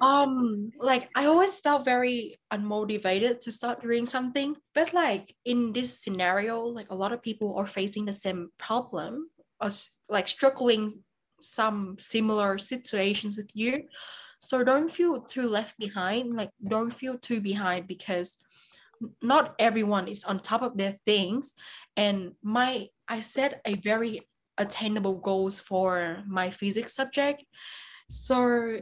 Um, 0.00 0.72
like 0.78 1.08
I 1.14 1.24
always 1.26 1.58
felt 1.58 1.84
very 1.84 2.36
unmotivated 2.52 3.40
to 3.40 3.52
start 3.52 3.80
doing 3.80 4.04
something, 4.04 4.56
but 4.74 4.92
like 4.92 5.34
in 5.44 5.72
this 5.72 5.98
scenario, 6.00 6.64
like 6.64 6.90
a 6.90 6.94
lot 6.94 7.12
of 7.12 7.22
people 7.22 7.56
are 7.56 7.66
facing 7.66 8.04
the 8.04 8.12
same 8.12 8.50
problem, 8.58 9.30
or 9.60 9.70
like 10.08 10.28
struggling 10.28 10.90
some 11.40 11.96
similar 11.98 12.58
situations 12.58 13.36
with 13.38 13.50
you. 13.54 13.84
So 14.38 14.62
don't 14.62 14.90
feel 14.90 15.22
too 15.22 15.48
left 15.48 15.78
behind. 15.78 16.36
Like 16.36 16.50
don't 16.68 16.92
feel 16.92 17.16
too 17.18 17.40
behind 17.40 17.86
because 17.88 18.36
not 19.22 19.54
everyone 19.58 20.08
is 20.08 20.24
on 20.24 20.40
top 20.40 20.62
of 20.62 20.76
their 20.76 20.96
things 21.04 21.52
and 21.96 22.32
my 22.42 22.86
i 23.08 23.20
set 23.20 23.60
a 23.66 23.74
very 23.76 24.22
attainable 24.58 25.16
goals 25.16 25.60
for 25.60 26.22
my 26.26 26.50
physics 26.50 26.94
subject 26.94 27.44
so 28.08 28.78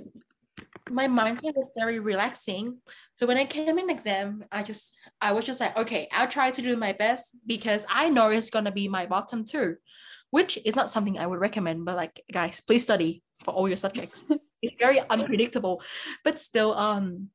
my 0.90 1.06
mindset 1.06 1.56
was 1.56 1.72
very 1.76 1.98
relaxing. 1.98 2.78
So 3.16 3.26
when 3.26 3.36
i 3.36 3.44
came 3.44 3.78
in 3.78 3.90
exam 3.90 4.44
i 4.50 4.64
just 4.64 4.98
i 5.20 5.30
was 5.30 5.44
just 5.44 5.60
like 5.60 5.76
okay 5.76 6.08
i'll 6.10 6.26
try 6.26 6.50
to 6.50 6.62
do 6.62 6.76
my 6.76 6.92
best 6.92 7.36
because 7.46 7.86
i 7.88 8.08
know 8.08 8.30
it's 8.30 8.50
going 8.50 8.64
to 8.64 8.72
be 8.72 8.88
my 8.88 9.06
bottom 9.06 9.44
two 9.44 9.76
which 10.30 10.58
is 10.64 10.74
not 10.74 10.90
something 10.90 11.16
i 11.16 11.26
would 11.26 11.38
recommend 11.38 11.84
but 11.84 11.94
like 11.94 12.20
guys 12.32 12.60
please 12.60 12.82
study 12.82 13.22
for 13.42 13.52
all 13.52 13.68
your 13.68 13.76
subjects. 13.76 14.24
It's 14.62 14.76
very 14.80 14.98
unpredictable. 15.10 15.82
But 16.24 16.40
still 16.40 16.72
um 16.74 17.28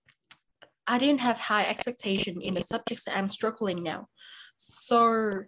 I 0.88 0.98
didn't 0.98 1.22
have 1.22 1.38
high 1.38 1.66
expectation 1.66 2.42
in 2.42 2.56
the 2.56 2.62
subjects 2.62 3.06
that 3.06 3.16
I'm 3.16 3.30
struggling 3.30 3.84
now. 3.84 4.08
So 4.58 5.44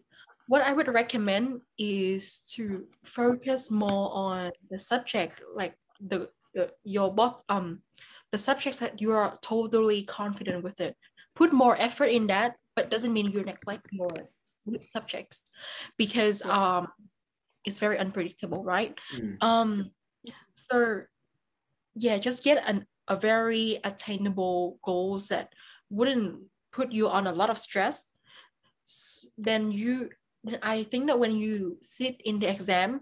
what 0.48 0.62
I 0.62 0.74
would 0.74 0.94
recommend 0.94 1.62
is 1.80 2.44
to 2.54 2.86
focus 3.04 3.72
more 3.72 4.14
on 4.14 4.52
the 4.70 4.78
subject, 4.78 5.42
like 5.56 5.74
the 6.00 6.30
your 6.84 7.14
book, 7.14 7.44
um, 7.50 7.82
the 8.32 8.38
subjects 8.38 8.80
that 8.80 9.02
you 9.02 9.12
are 9.12 9.38
totally 9.42 10.04
confident 10.04 10.64
with 10.64 10.80
it. 10.80 10.96
Put 11.36 11.54
more 11.54 11.80
effort 11.80 12.06
in 12.06 12.28
that, 12.28 12.56
but 12.76 12.90
doesn't 12.90 13.14
mean 13.14 13.32
you 13.32 13.44
neglect 13.44 13.88
your 13.92 14.08
weak 14.66 14.90
subjects 14.92 15.42
because 15.98 16.44
um, 16.46 16.88
it's 17.66 17.80
very 17.80 17.98
unpredictable, 17.98 18.64
right? 18.64 18.98
Mm. 19.16 19.42
Um, 19.42 19.92
so 20.56 21.04
yeah, 21.96 22.18
just 22.18 22.44
get 22.44 22.64
an 22.66 22.86
a 23.08 23.16
very 23.16 23.80
attainable 23.84 24.80
goals 24.84 25.28
that 25.28 25.52
wouldn't 25.90 26.40
put 26.72 26.94
you 26.94 27.10
on 27.10 27.28
a 27.28 27.34
lot 27.34 27.50
of 27.50 27.58
stress. 27.58 28.08
Then 29.38 29.72
you, 29.72 30.10
then 30.46 30.60
I 30.62 30.84
think 30.84 31.08
that 31.08 31.20
when 31.20 31.36
you 31.36 31.78
sit 31.82 32.22
in 32.24 32.40
the 32.40 32.50
exam, 32.50 33.02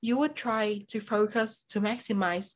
you 0.00 0.16
would 0.16 0.34
try 0.34 0.86
to 0.88 1.00
focus 1.00 1.62
to 1.68 1.80
maximize 1.80 2.54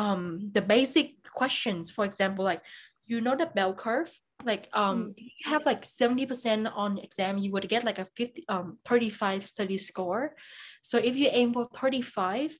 um, 0.00 0.50
the 0.56 0.62
basic 0.62 1.06
questions. 1.32 1.90
For 1.90 2.04
example, 2.06 2.44
like 2.44 2.62
you 3.06 3.20
know 3.20 3.36
the 3.36 3.46
bell 3.46 3.74
curve. 3.74 4.10
Like 4.42 4.68
um, 4.72 5.12
if 5.18 5.24
you 5.24 5.52
have 5.52 5.66
like 5.66 5.84
seventy 5.84 6.24
percent 6.24 6.66
on 6.74 6.96
exam, 6.98 7.36
you 7.36 7.52
would 7.52 7.68
get 7.68 7.84
like 7.84 7.98
a 7.98 8.08
fifty 8.16 8.44
um 8.48 8.78
thirty 8.88 9.10
five 9.10 9.44
study 9.44 9.76
score. 9.76 10.32
So 10.80 10.96
if 10.96 11.14
you 11.16 11.28
aim 11.30 11.52
for 11.52 11.68
thirty 11.76 12.00
five, 12.00 12.56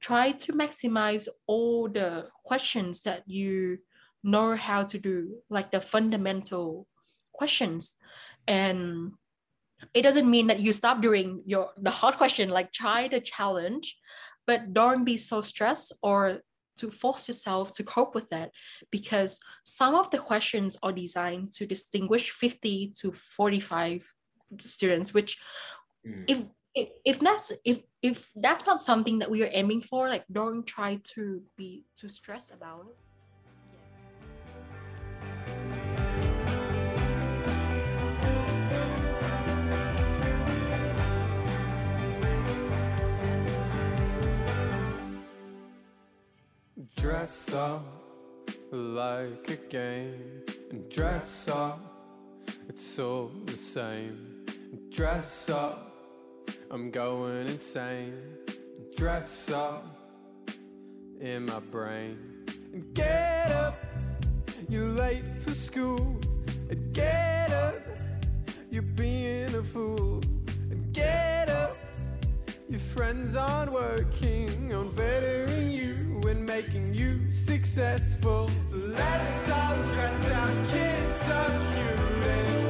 try 0.00 0.32
to 0.32 0.52
maximize 0.54 1.28
all 1.46 1.88
the 1.92 2.32
questions 2.48 3.02
that 3.02 3.28
you 3.28 3.84
know 4.24 4.56
how 4.56 4.84
to 4.84 4.98
do, 4.98 5.44
like 5.50 5.70
the 5.70 5.80
fundamental 5.80 6.86
questions. 7.32 7.94
And 8.46 9.12
it 9.92 10.02
doesn't 10.02 10.30
mean 10.30 10.46
that 10.48 10.60
you 10.60 10.72
stop 10.72 11.02
doing 11.02 11.42
your 11.44 11.68
the 11.76 11.90
hard 11.90 12.16
question, 12.16 12.48
like 12.48 12.72
try 12.72 13.08
the 13.08 13.20
challenge, 13.20 13.96
but 14.46 14.72
don't 14.72 15.04
be 15.04 15.18
so 15.18 15.42
stressed 15.42 15.92
or 16.02 16.40
to 16.78 16.90
force 16.90 17.28
yourself 17.28 17.72
to 17.74 17.84
cope 17.84 18.14
with 18.14 18.28
that 18.30 18.50
because 18.90 19.38
some 19.64 19.94
of 19.94 20.10
the 20.10 20.18
questions 20.18 20.78
are 20.82 20.92
designed 20.92 21.52
to 21.52 21.66
distinguish 21.66 22.30
50 22.30 22.94
to 23.00 23.12
45 23.12 24.14
students 24.60 25.12
which 25.12 25.38
Mm. 26.06 26.24
if 26.28 26.44
if, 26.74 26.88
if 27.04 27.20
that's 27.20 27.52
if 27.64 27.80
if 28.02 28.28
that's 28.36 28.66
not 28.66 28.82
something 28.82 29.18
that 29.18 29.30
we 29.30 29.42
are 29.42 29.50
aiming 29.52 29.80
for 29.80 30.08
like 30.08 30.24
don't 30.30 30.66
try 30.66 31.00
to 31.14 31.42
be 31.56 31.84
too 31.98 32.08
stressed 32.08 32.52
about 32.52 32.86
it 32.88 35.87
Dress 46.98 47.54
up 47.54 47.86
like 48.72 49.48
a 49.50 49.56
game 49.70 50.42
and 50.72 50.90
dress 50.90 51.46
up, 51.46 51.78
it's 52.68 52.98
all 52.98 53.30
the 53.46 53.56
same. 53.56 54.44
Dress 54.90 55.48
up, 55.48 55.94
I'm 56.72 56.90
going 56.90 57.46
insane. 57.46 58.20
Dress 58.96 59.48
up 59.52 59.86
in 61.20 61.46
my 61.46 61.60
brain. 61.60 62.18
And 62.72 62.92
get 62.94 63.52
up, 63.52 63.76
you're 64.68 64.84
late 64.84 65.22
for 65.38 65.52
school. 65.52 66.18
And 66.68 66.92
get 66.92 67.52
up, 67.52 67.80
you're 68.72 68.82
being 68.96 69.54
a 69.54 69.62
fool. 69.62 70.20
And 70.68 70.92
get 70.92 71.48
up. 71.48 71.76
Your 72.70 72.80
friends 72.80 73.34
aren't 73.34 73.72
working 73.72 74.74
on 74.74 74.94
bettering 74.94 75.70
you 75.70 76.20
and 76.28 76.44
making 76.44 76.92
you 76.92 77.30
successful. 77.30 78.50
Let's 78.70 79.50
all 79.50 79.76
dress 79.84 80.30
our 80.32 80.66
kids 80.66 81.28
up 81.28 81.50
cute 81.74 82.67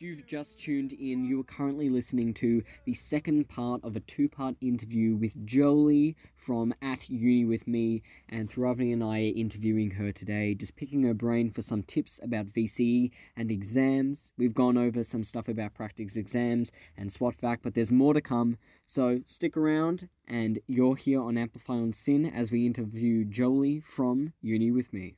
If 0.00 0.02
you've 0.02 0.26
just 0.26 0.60
tuned 0.60 0.92
in, 0.92 1.24
you 1.24 1.40
are 1.40 1.42
currently 1.42 1.88
listening 1.88 2.32
to 2.34 2.62
the 2.84 2.94
second 2.94 3.48
part 3.48 3.82
of 3.82 3.96
a 3.96 4.00
two 4.00 4.28
part 4.28 4.54
interview 4.60 5.16
with 5.16 5.44
Jolie 5.44 6.14
from 6.36 6.72
At 6.80 7.10
Uni 7.10 7.44
With 7.44 7.66
Me, 7.66 8.04
and 8.28 8.48
Thravani 8.48 8.92
and 8.92 9.02
I 9.02 9.22
are 9.22 9.34
interviewing 9.34 9.90
her 9.90 10.12
today, 10.12 10.54
just 10.54 10.76
picking 10.76 11.02
her 11.02 11.14
brain 11.14 11.50
for 11.50 11.62
some 11.62 11.82
tips 11.82 12.20
about 12.22 12.46
VCE 12.46 13.10
and 13.36 13.50
exams. 13.50 14.30
We've 14.38 14.54
gone 14.54 14.78
over 14.78 15.02
some 15.02 15.24
stuff 15.24 15.48
about 15.48 15.74
practice 15.74 16.14
exams 16.14 16.70
and 16.96 17.10
SWOT 17.10 17.34
but 17.60 17.74
there's 17.74 17.90
more 17.90 18.14
to 18.14 18.20
come, 18.20 18.56
so 18.86 19.22
stick 19.26 19.56
around, 19.56 20.08
and 20.28 20.60
you're 20.68 20.94
here 20.94 21.20
on 21.20 21.36
Amplify 21.36 21.72
on 21.72 21.92
SYN 21.92 22.24
as 22.24 22.52
we 22.52 22.66
interview 22.66 23.24
Jolie 23.24 23.80
from 23.80 24.32
Uni 24.42 24.70
With 24.70 24.92
Me. 24.92 25.16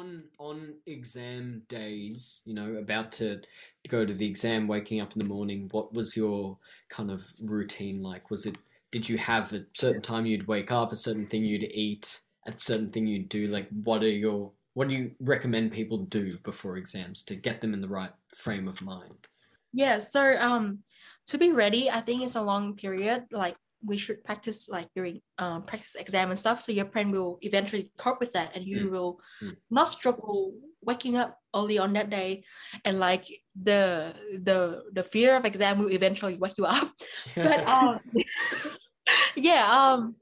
On 0.00 0.24
on 0.38 0.74
exam 0.86 1.62
days, 1.68 2.42
you 2.44 2.54
know, 2.54 2.76
about 2.76 3.12
to 3.12 3.40
go 3.88 4.04
to 4.04 4.14
the 4.14 4.26
exam, 4.26 4.66
waking 4.66 5.00
up 5.00 5.12
in 5.12 5.18
the 5.18 5.28
morning, 5.28 5.68
what 5.72 5.92
was 5.92 6.16
your 6.16 6.56
kind 6.88 7.10
of 7.10 7.24
routine 7.42 8.02
like? 8.02 8.30
Was 8.30 8.46
it 8.46 8.56
did 8.90 9.08
you 9.08 9.18
have 9.18 9.52
a 9.52 9.64
certain 9.74 10.02
time 10.02 10.26
you'd 10.26 10.48
wake 10.48 10.72
up, 10.72 10.90
a 10.90 10.96
certain 10.96 11.26
thing 11.26 11.44
you'd 11.44 11.70
eat, 11.70 12.20
a 12.46 12.52
certain 12.56 12.90
thing 12.90 13.06
you'd 13.06 13.28
do? 13.28 13.46
Like 13.46 13.68
what 13.84 14.02
are 14.02 14.08
your 14.08 14.50
what 14.74 14.88
do 14.88 14.94
you 14.94 15.10
recommend 15.20 15.72
people 15.72 15.98
do 15.98 16.36
before 16.38 16.76
exams 16.76 17.22
to 17.24 17.36
get 17.36 17.60
them 17.60 17.74
in 17.74 17.80
the 17.80 17.88
right 17.88 18.12
frame 18.36 18.66
of 18.66 18.80
mind? 18.82 19.26
Yeah, 19.72 19.98
so 19.98 20.36
um 20.38 20.80
to 21.28 21.38
be 21.38 21.52
ready, 21.52 21.90
I 21.90 22.00
think 22.00 22.22
it's 22.22 22.36
a 22.36 22.42
long 22.42 22.74
period. 22.74 23.26
Like 23.30 23.56
we 23.84 23.96
should 23.96 24.22
practice 24.24 24.68
like 24.68 24.88
during 24.94 25.20
um 25.38 25.62
practice 25.62 25.94
exam 25.94 26.30
and 26.30 26.38
stuff. 26.38 26.60
So 26.60 26.72
your 26.72 26.84
brain 26.84 27.10
will 27.10 27.38
eventually 27.42 27.92
cope 27.96 28.20
with 28.20 28.32
that 28.32 28.54
and 28.54 28.64
you 28.64 28.88
Mm. 28.88 28.90
will 28.90 29.20
Mm. 29.42 29.56
not 29.70 29.88
struggle 29.90 30.54
waking 30.82 31.16
up 31.16 31.38
early 31.54 31.78
on 31.78 31.92
that 31.92 32.08
day 32.10 32.44
and 32.84 32.98
like 32.98 33.26
the 33.60 34.14
the 34.42 34.82
the 34.92 35.02
fear 35.02 35.36
of 35.36 35.44
exam 35.44 35.78
will 35.78 35.90
eventually 35.92 36.36
wake 36.36 36.56
you 36.58 36.66
up. 36.66 36.92
But 37.36 37.66
um 37.66 38.00
yeah, 39.36 39.64
um 39.68 40.16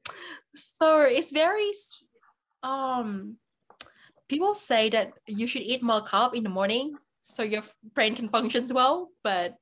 so 0.54 1.02
it's 1.02 1.32
very 1.32 1.72
um 2.62 3.36
people 4.28 4.54
say 4.54 4.90
that 4.90 5.12
you 5.26 5.46
should 5.46 5.62
eat 5.62 5.82
more 5.82 6.04
carb 6.04 6.34
in 6.34 6.42
the 6.42 6.50
morning 6.50 6.94
so 7.26 7.42
your 7.42 7.62
brain 7.94 8.14
can 8.16 8.28
function 8.28 8.66
well, 8.72 9.10
but 9.22 9.54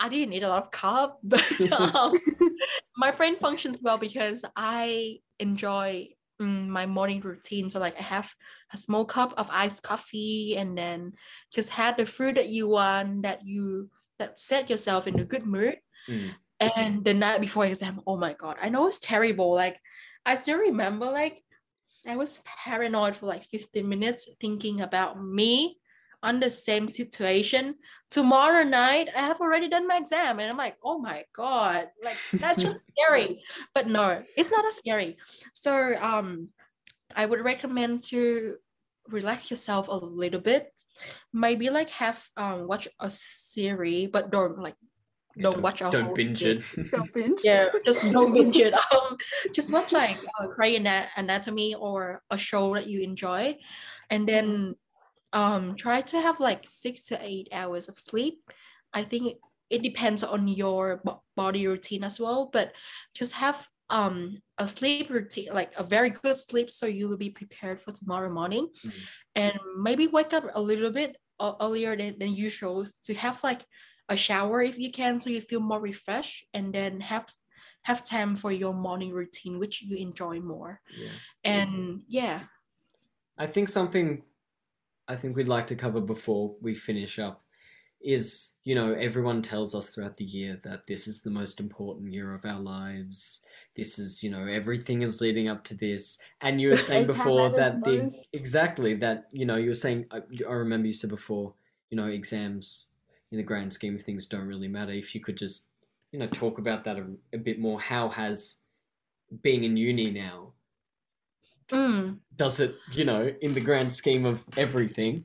I 0.00 0.08
didn't 0.08 0.32
eat 0.32 0.42
a 0.42 0.48
lot 0.48 0.64
of 0.64 0.70
carb, 0.70 1.12
but 1.22 1.72
um, 1.72 2.14
my 2.96 3.10
brain 3.10 3.36
functions 3.36 3.78
well 3.80 3.98
because 3.98 4.44
I 4.56 5.18
enjoy 5.38 6.08
mm, 6.40 6.66
my 6.66 6.86
morning 6.86 7.20
routine. 7.20 7.68
So 7.70 7.78
like 7.78 7.98
I 7.98 8.02
have 8.02 8.32
a 8.72 8.78
small 8.78 9.04
cup 9.04 9.34
of 9.36 9.48
iced 9.52 9.82
coffee 9.82 10.56
and 10.56 10.76
then 10.76 11.12
just 11.52 11.68
had 11.68 11.96
the 11.96 12.06
food 12.06 12.36
that 12.36 12.48
you 12.48 12.68
want 12.68 13.22
that 13.22 13.44
you 13.44 13.90
that 14.18 14.38
set 14.38 14.70
yourself 14.70 15.06
in 15.06 15.20
a 15.20 15.24
good 15.24 15.46
mood. 15.46 15.76
Mm. 16.08 16.30
And 16.60 17.04
the 17.04 17.14
night 17.14 17.40
before 17.40 17.64
exam, 17.66 18.00
oh 18.06 18.16
my 18.16 18.34
god, 18.34 18.56
I 18.60 18.68
know 18.68 18.86
it's 18.86 19.00
terrible. 19.00 19.54
Like 19.54 19.78
I 20.24 20.34
still 20.34 20.58
remember 20.58 21.06
like 21.06 21.42
I 22.06 22.16
was 22.16 22.42
paranoid 22.64 23.16
for 23.16 23.26
like 23.26 23.44
15 23.50 23.86
minutes 23.86 24.28
thinking 24.40 24.80
about 24.80 25.22
me 25.22 25.79
on 26.22 26.40
the 26.40 26.50
same 26.50 26.88
situation. 26.88 27.76
Tomorrow 28.10 28.64
night, 28.64 29.08
I 29.14 29.20
have 29.20 29.40
already 29.40 29.68
done 29.68 29.86
my 29.86 29.96
exam, 29.96 30.40
and 30.40 30.50
I'm 30.50 30.56
like, 30.56 30.76
oh 30.84 30.98
my 30.98 31.24
god, 31.32 31.88
like 32.02 32.16
that's 32.34 32.60
just 32.60 32.80
scary. 32.92 33.42
But 33.74 33.86
no, 33.86 34.22
it's 34.36 34.50
not 34.50 34.64
as 34.66 34.76
scary. 34.76 35.16
So 35.54 35.94
um, 36.00 36.48
I 37.14 37.24
would 37.26 37.40
recommend 37.44 38.02
to 38.10 38.56
relax 39.08 39.50
yourself 39.50 39.88
a 39.88 39.94
little 39.94 40.40
bit. 40.40 40.72
Maybe 41.32 41.70
like 41.70 41.90
have 41.90 42.20
um 42.36 42.66
watch 42.66 42.88
a 42.98 43.08
series, 43.10 44.10
but 44.12 44.30
don't 44.30 44.58
like 44.58 44.74
Yeah, 45.36 45.42
don't, 45.54 45.62
watch 45.62 45.80
a 45.80 45.90
don't 45.90 46.04
whole 46.10 46.14
binge 46.14 46.42
it. 46.42 46.64
Don't 46.90 47.12
binge. 47.14 47.40
yeah 47.46 47.70
just 47.86 48.02
don't 48.12 48.34
binge 48.36 48.56
it 48.58 48.74
um 48.74 49.16
just 49.54 49.70
watch 49.72 49.92
like 49.94 50.18
uh, 50.38 50.46
Grey 50.50 50.74
Ana- 50.76 51.08
anatomy 51.16 51.74
or 51.78 52.20
a 52.30 52.36
show 52.36 52.74
that 52.74 52.86
you 52.90 53.00
enjoy 53.00 53.56
and 54.10 54.26
then 54.26 54.74
um 55.32 55.76
try 55.76 56.00
to 56.00 56.20
have 56.20 56.40
like 56.40 56.62
six 56.66 57.02
to 57.04 57.18
eight 57.22 57.48
hours 57.52 57.88
of 57.88 57.98
sleep 57.98 58.42
i 58.92 59.02
think 59.04 59.36
it, 59.70 59.82
depends 59.82 60.24
on 60.24 60.48
your 60.48 61.00
bo- 61.04 61.22
body 61.36 61.66
routine 61.66 62.02
as 62.04 62.18
well 62.18 62.50
but 62.52 62.72
just 63.14 63.32
have 63.34 63.68
um 63.90 64.38
a 64.58 64.66
sleep 64.66 65.08
routine 65.10 65.48
like 65.52 65.72
a 65.76 65.84
very 65.84 66.10
good 66.10 66.36
sleep 66.36 66.70
so 66.70 66.86
you 66.86 67.08
will 67.08 67.16
be 67.16 67.30
prepared 67.30 67.80
for 67.80 67.92
tomorrow 67.92 68.30
morning 68.30 68.68
Mhm. 68.84 69.02
and 69.36 69.54
maybe 69.78 70.06
wake 70.08 70.32
up 70.32 70.44
a 70.54 70.60
little 70.62 70.90
bit 70.90 71.16
earlier 71.40 71.96
than, 71.96 72.18
than 72.18 72.34
usual 72.34 72.86
to 73.04 73.14
have 73.14 73.42
like 73.44 73.64
a 74.08 74.16
shower 74.16 74.60
if 74.60 74.76
you 74.78 74.90
can 74.90 75.20
so 75.20 75.30
you 75.30 75.40
feel 75.40 75.60
more 75.60 75.80
refreshed 75.80 76.44
and 76.52 76.74
then 76.74 77.00
have 77.00 77.26
have 77.82 78.04
time 78.04 78.36
for 78.36 78.50
your 78.52 78.74
morning 78.74 79.12
routine 79.12 79.58
which 79.58 79.80
you 79.82 79.96
enjoy 79.96 80.40
more 80.40 80.80
Yeah. 80.98 81.14
and 81.44 82.02
yeah 82.08 82.40
I 83.38 83.46
think 83.46 83.68
something 83.70 84.22
I 85.10 85.16
think 85.16 85.36
we'd 85.36 85.48
like 85.48 85.66
to 85.68 85.74
cover 85.74 86.00
before 86.00 86.54
we 86.62 86.74
finish 86.74 87.18
up 87.18 87.42
is, 88.00 88.52
you 88.64 88.74
know, 88.74 88.94
everyone 88.94 89.42
tells 89.42 89.74
us 89.74 89.90
throughout 89.90 90.14
the 90.14 90.24
year 90.24 90.58
that 90.62 90.86
this 90.86 91.08
is 91.08 91.20
the 91.20 91.30
most 91.30 91.60
important 91.60 92.12
year 92.12 92.32
of 92.32 92.44
our 92.46 92.60
lives. 92.60 93.42
This 93.76 93.98
is, 93.98 94.22
you 94.22 94.30
know, 94.30 94.46
everything 94.46 95.02
is 95.02 95.20
leading 95.20 95.48
up 95.48 95.64
to 95.64 95.74
this. 95.74 96.18
And 96.40 96.60
you 96.60 96.70
were 96.70 96.76
saying 96.76 97.08
before 97.08 97.50
that 97.50 97.82
the 97.84 98.04
most. 98.04 98.28
exactly 98.32 98.94
that, 98.94 99.26
you 99.32 99.44
know, 99.44 99.56
you 99.56 99.70
were 99.70 99.74
saying 99.74 100.06
uh, 100.12 100.20
I, 100.46 100.48
I 100.48 100.54
remember 100.54 100.86
you 100.86 100.94
said 100.94 101.10
before, 101.10 101.52
you 101.90 101.96
know, 101.96 102.06
exams 102.06 102.86
in 103.32 103.36
the 103.36 103.44
grand 103.44 103.72
scheme 103.72 103.96
of 103.96 104.02
things 104.02 104.26
don't 104.26 104.46
really 104.46 104.68
matter. 104.68 104.92
If 104.92 105.14
you 105.14 105.20
could 105.20 105.36
just, 105.36 105.66
you 106.12 106.20
know, 106.20 106.28
talk 106.28 106.58
about 106.58 106.84
that 106.84 106.98
a, 106.98 107.06
a 107.34 107.38
bit 107.38 107.58
more, 107.58 107.80
how 107.80 108.08
has 108.10 108.60
being 109.42 109.64
in 109.64 109.76
uni 109.76 110.10
now 110.10 110.52
Mm. 111.70 112.18
does 112.34 112.60
it, 112.60 112.76
you 112.92 113.04
know, 113.04 113.32
in 113.40 113.54
the 113.54 113.60
grand 113.60 113.92
scheme 113.92 114.24
of 114.26 114.44
everything, 114.56 115.24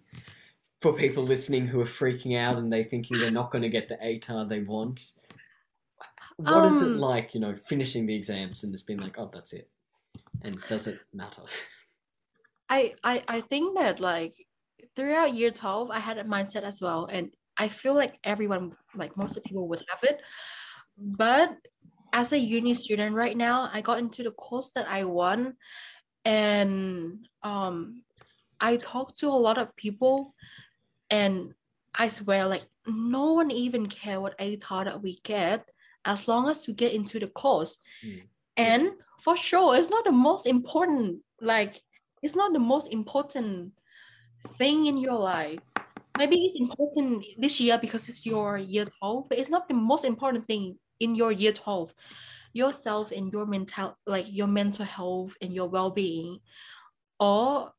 for 0.82 0.93
people 0.93 1.24
listening 1.24 1.66
who 1.68 1.82
are 1.82 1.86
freaking 1.86 2.38
out 2.38 2.58
and 2.58 2.72
they 2.72 2.84
thinking 2.84 3.18
they're 3.18 3.32
not 3.32 3.52
going 3.52 3.64
to 3.64 3.70
get 3.70 3.88
the 3.88 3.96
ATAR 3.96 4.48
they 4.48 4.62
want, 4.62 5.14
what 6.38 6.66
is 6.66 6.82
it 6.82 6.91
Um, 6.91 7.00
like, 7.00 7.34
you 7.34 7.39
know, 7.39 7.56
finishing 7.56 8.06
the 8.06 8.16
exams 8.16 8.64
and 8.64 8.74
just 8.74 8.86
being 8.86 9.00
like, 9.00 9.18
oh, 9.18 9.30
that's 9.34 9.54
it? 9.54 9.70
And 10.43 10.62
does 10.68 10.88
it 10.88 11.00
matter? 11.14 11.43
I, 12.70 12.93
I 13.04 13.24
I 13.28 13.41
think 13.41 13.78
that 13.78 14.00
like 14.00 14.34
throughout 14.96 15.34
year 15.34 15.52
12 15.52 15.91
I 15.91 16.00
had 16.00 16.18
a 16.18 16.24
mindset 16.24 16.64
as 16.64 16.82
well 16.82 17.06
and 17.06 17.32
I 17.58 17.68
feel 17.70 17.93
like 17.93 18.18
everyone 18.24 18.76
like 18.96 19.16
most 19.16 19.38
of 19.38 19.43
people 19.43 19.68
would 19.70 19.84
have 19.89 20.04
it 20.04 20.22
but 20.98 21.56
as 22.12 22.34
a 22.34 22.39
uni 22.39 22.74
student 22.74 23.16
right 23.16 23.38
now 23.38 23.70
I 23.72 23.82
got 23.82 24.00
into 24.00 24.24
the 24.24 24.32
course 24.32 24.72
that 24.72 24.88
I 24.88 25.04
want 25.04 25.56
and 26.26 27.19
um 27.43 28.03
I 28.59 28.78
talked 28.78 29.19
to 29.19 29.28
a 29.30 29.43
lot 29.47 29.57
of 29.57 29.76
people 29.76 30.34
and 31.09 31.53
I 31.93 32.09
swear 32.09 32.47
like 32.47 32.63
no 32.88 33.34
one 33.34 33.51
even 33.51 33.88
care 33.88 34.19
what 34.19 34.38
ATAR 34.39 34.86
that 34.86 35.01
we 35.01 35.19
get 35.23 35.69
as 36.03 36.28
long 36.28 36.49
as 36.49 36.67
we 36.67 36.73
get 36.73 36.93
into 36.93 37.19
the 37.19 37.28
course 37.28 37.78
Mm. 38.03 38.21
and 38.57 38.89
for 39.21 39.38
sure 39.38 39.76
it's 39.76 39.89
not 39.89 40.03
the 40.05 40.11
most 40.11 40.45
important 40.45 41.21
like 41.41 41.82
it's 42.21 42.36
not 42.36 42.53
the 42.53 42.59
most 42.59 42.91
important 42.91 43.71
thing 44.57 44.86
in 44.88 44.97
your 44.97 45.19
life. 45.19 45.59
Maybe 46.17 46.38
it's 46.45 46.59
important 46.59 47.26
this 47.38 47.59
year 47.59 47.78
because 47.78 48.09
it's 48.09 48.26
your 48.26 48.57
year 48.57 48.86
12, 48.99 49.30
but 49.30 49.38
it's 49.38 49.49
not 49.49 49.67
the 49.67 49.73
most 49.73 50.05
important 50.05 50.45
thing 50.45 50.78
in 50.99 51.13
your 51.13 51.32
year 51.32 51.51
12. 51.51 51.93
Yourself 52.56 53.12
and 53.12 53.32
your 53.32 53.45
mental 53.45 53.97
like 54.08 54.26
your 54.30 54.47
mental 54.47 54.86
health 54.86 55.36
and 55.41 55.53
your 55.53 55.68
well-being 55.68 56.39
or 57.20 57.72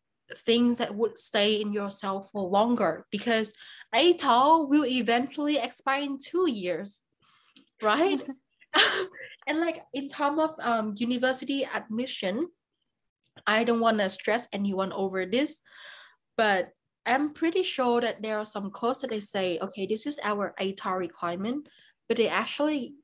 things 0.45 0.79
that 0.79 0.95
would 0.95 1.18
stay 1.18 1.61
in 1.61 1.72
yourself 1.72 2.31
for 2.31 2.43
longer 2.49 3.07
because 3.11 3.53
ATAR 3.95 4.68
will 4.68 4.85
eventually 4.85 5.57
expire 5.57 6.03
in 6.03 6.18
two 6.18 6.51
years, 6.51 7.03
right? 7.83 8.22
and 9.47 9.61
like 9.61 9.83
in 9.95 10.09
terms 10.09 10.39
of 10.41 10.51
um, 10.61 10.95
university 10.99 11.64
admission, 11.64 12.49
I 13.47 13.64
don't 13.64 13.81
want 13.81 13.99
to 13.99 14.11
stress 14.11 14.49
anyone 14.53 14.93
over 14.93 15.27
this, 15.27 15.61
but 16.37 16.70
I'm 17.05 17.33
pretty 17.33 17.62
sure 17.62 18.01
that 18.01 18.22
there 18.22 18.39
are 18.39 18.47
some 18.47 18.70
courses 18.70 19.03
that 19.03 19.11
they 19.11 19.20
say, 19.20 19.59
okay, 19.61 19.87
this 19.87 20.07
is 20.07 20.18
our 20.22 20.55
ATAR 20.61 20.99
requirement, 20.99 21.68
but 22.09 22.16
they 22.16 22.29
actually 22.29 22.95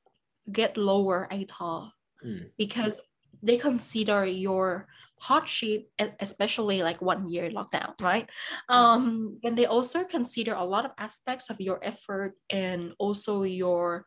get 0.51 0.77
lower 0.77 1.29
ATAR 1.31 1.93
Mm. 2.25 2.51
because 2.57 3.03
they 3.43 3.59
consider 3.59 4.25
your 4.25 4.87
hardship, 5.19 5.91
especially 6.21 6.83
like 6.83 7.03
one 7.03 7.29
year 7.29 7.51
lockdown, 7.51 7.95
right? 8.01 8.31
Um, 8.69 9.39
and 9.43 9.59
they 9.59 9.67
also 9.67 10.05
consider 10.05 10.55
a 10.55 10.65
lot 10.65 10.85
of 10.85 10.93
aspects 10.99 11.51
of 11.51 11.61
your 11.61 11.83
effort 11.83 12.35
and 12.49 12.95
also 12.99 13.43
your 13.43 14.07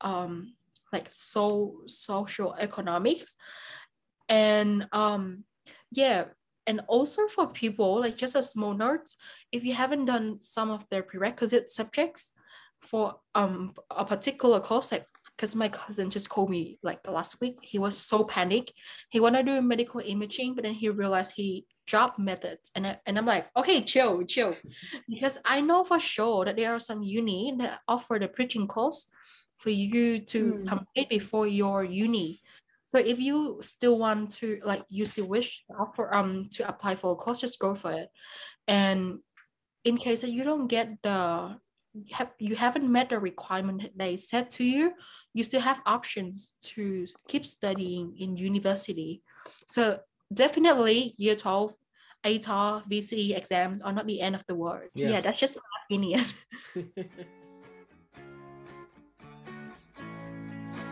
um, 0.00 0.54
like 0.92 1.10
so 1.10 1.82
social 1.86 2.54
economics 2.54 3.34
and 4.28 4.88
um 4.92 5.44
yeah 5.90 6.24
and 6.66 6.80
also 6.88 7.28
for 7.28 7.46
people 7.48 8.00
like 8.00 8.16
just 8.16 8.34
a 8.34 8.42
small 8.42 8.74
note 8.74 9.06
if 9.52 9.64
you 9.64 9.74
haven't 9.74 10.04
done 10.04 10.40
some 10.40 10.70
of 10.70 10.84
the 10.90 11.02
prerequisite 11.02 11.70
subjects 11.70 12.32
for 12.80 13.16
um 13.34 13.72
a 13.90 14.04
particular 14.04 14.60
course 14.60 14.92
like 14.92 15.06
because 15.36 15.54
my 15.54 15.68
cousin 15.68 16.10
just 16.10 16.28
called 16.30 16.48
me 16.50 16.78
like 16.82 17.06
last 17.06 17.40
week. 17.40 17.58
He 17.62 17.78
was 17.78 17.96
so 17.96 18.24
panicked. 18.24 18.72
He 19.10 19.20
wanted 19.20 19.44
to 19.46 19.52
do 19.56 19.62
medical 19.62 20.00
imaging 20.00 20.54
but 20.54 20.64
then 20.64 20.74
he 20.74 20.88
realized 20.88 21.32
he 21.36 21.66
dropped 21.86 22.18
methods. 22.18 22.70
And, 22.74 22.86
I, 22.86 22.98
and 23.06 23.18
i'm 23.18 23.26
like 23.26 23.46
okay 23.56 23.82
chill 23.82 24.24
chill. 24.24 24.56
Because 25.08 25.38
i 25.44 25.60
know 25.60 25.84
for 25.84 26.00
sure 26.00 26.44
that 26.44 26.56
there 26.56 26.72
are 26.74 26.80
some 26.80 27.02
uni 27.02 27.54
that 27.58 27.80
offer 27.86 28.18
the 28.18 28.28
bridging 28.28 28.66
course 28.66 29.08
for 29.58 29.70
you 29.70 30.20
to 30.20 30.54
Mm. 30.54 30.68
complete 30.68 31.08
before 31.08 31.46
your 31.46 31.84
uni. 31.84 32.40
So 32.86 32.98
if 32.98 33.18
you 33.18 33.58
still 33.62 33.98
want 33.98 34.32
to 34.34 34.60
like 34.64 34.84
you 34.88 35.06
still 35.06 35.26
wish 35.26 35.64
to 35.66 35.74
offer 35.74 36.12
um 36.14 36.48
to 36.52 36.68
apply 36.68 36.96
for 36.96 37.12
a 37.12 37.16
course, 37.16 37.40
just 37.40 37.58
go 37.58 37.74
for 37.74 37.92
it. 37.92 38.08
And 38.68 39.18
in 39.84 39.96
case 39.96 40.20
that 40.22 40.30
you 40.30 40.44
don't 40.44 40.66
get 40.66 40.88
the 41.02 41.56
have 42.12 42.30
you 42.38 42.56
haven't 42.56 42.90
met 42.90 43.10
the 43.10 43.18
requirement 43.18 43.82
that 43.82 43.96
they 43.96 44.16
set 44.16 44.50
to 44.52 44.64
you, 44.64 44.92
you 45.34 45.44
still 45.44 45.60
have 45.60 45.80
options 45.86 46.54
to 46.62 47.06
keep 47.28 47.46
studying 47.46 48.16
in 48.18 48.36
university. 48.36 49.22
So 49.68 50.00
definitely 50.32 51.14
year 51.18 51.36
12, 51.36 51.74
ATAR, 52.24 52.82
VCE 52.90 53.36
exams 53.36 53.82
are 53.82 53.92
not 53.92 54.06
the 54.06 54.20
end 54.20 54.34
of 54.34 54.44
the 54.48 54.54
world. 54.54 54.88
Yeah. 54.94 55.08
Yeah, 55.10 55.20
that's 55.20 55.38
just 55.38 55.56
my 55.56 55.62
opinion. 55.86 56.24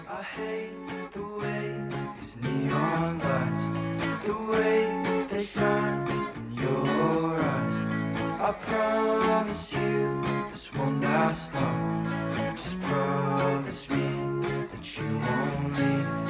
I 0.07 0.23
hate 0.23 1.11
the 1.13 1.23
way 1.23 1.75
these 2.21 2.37
neon 2.37 3.19
lights, 3.19 3.65
the 4.27 4.35
way 4.51 5.27
they 5.29 5.43
shine 5.43 6.09
in 6.09 6.55
your 6.63 7.41
eyes. 7.41 7.54
I 8.47 8.53
promise 8.53 9.72
you 9.72 10.22
this 10.53 10.70
won't 10.74 11.01
last 11.01 11.55
long. 11.55 12.55
Just 12.55 12.78
promise 12.82 13.88
me 13.88 14.66
that 14.70 14.99
you 14.99 15.18
won't 15.18 15.78
leave. 15.78 16.24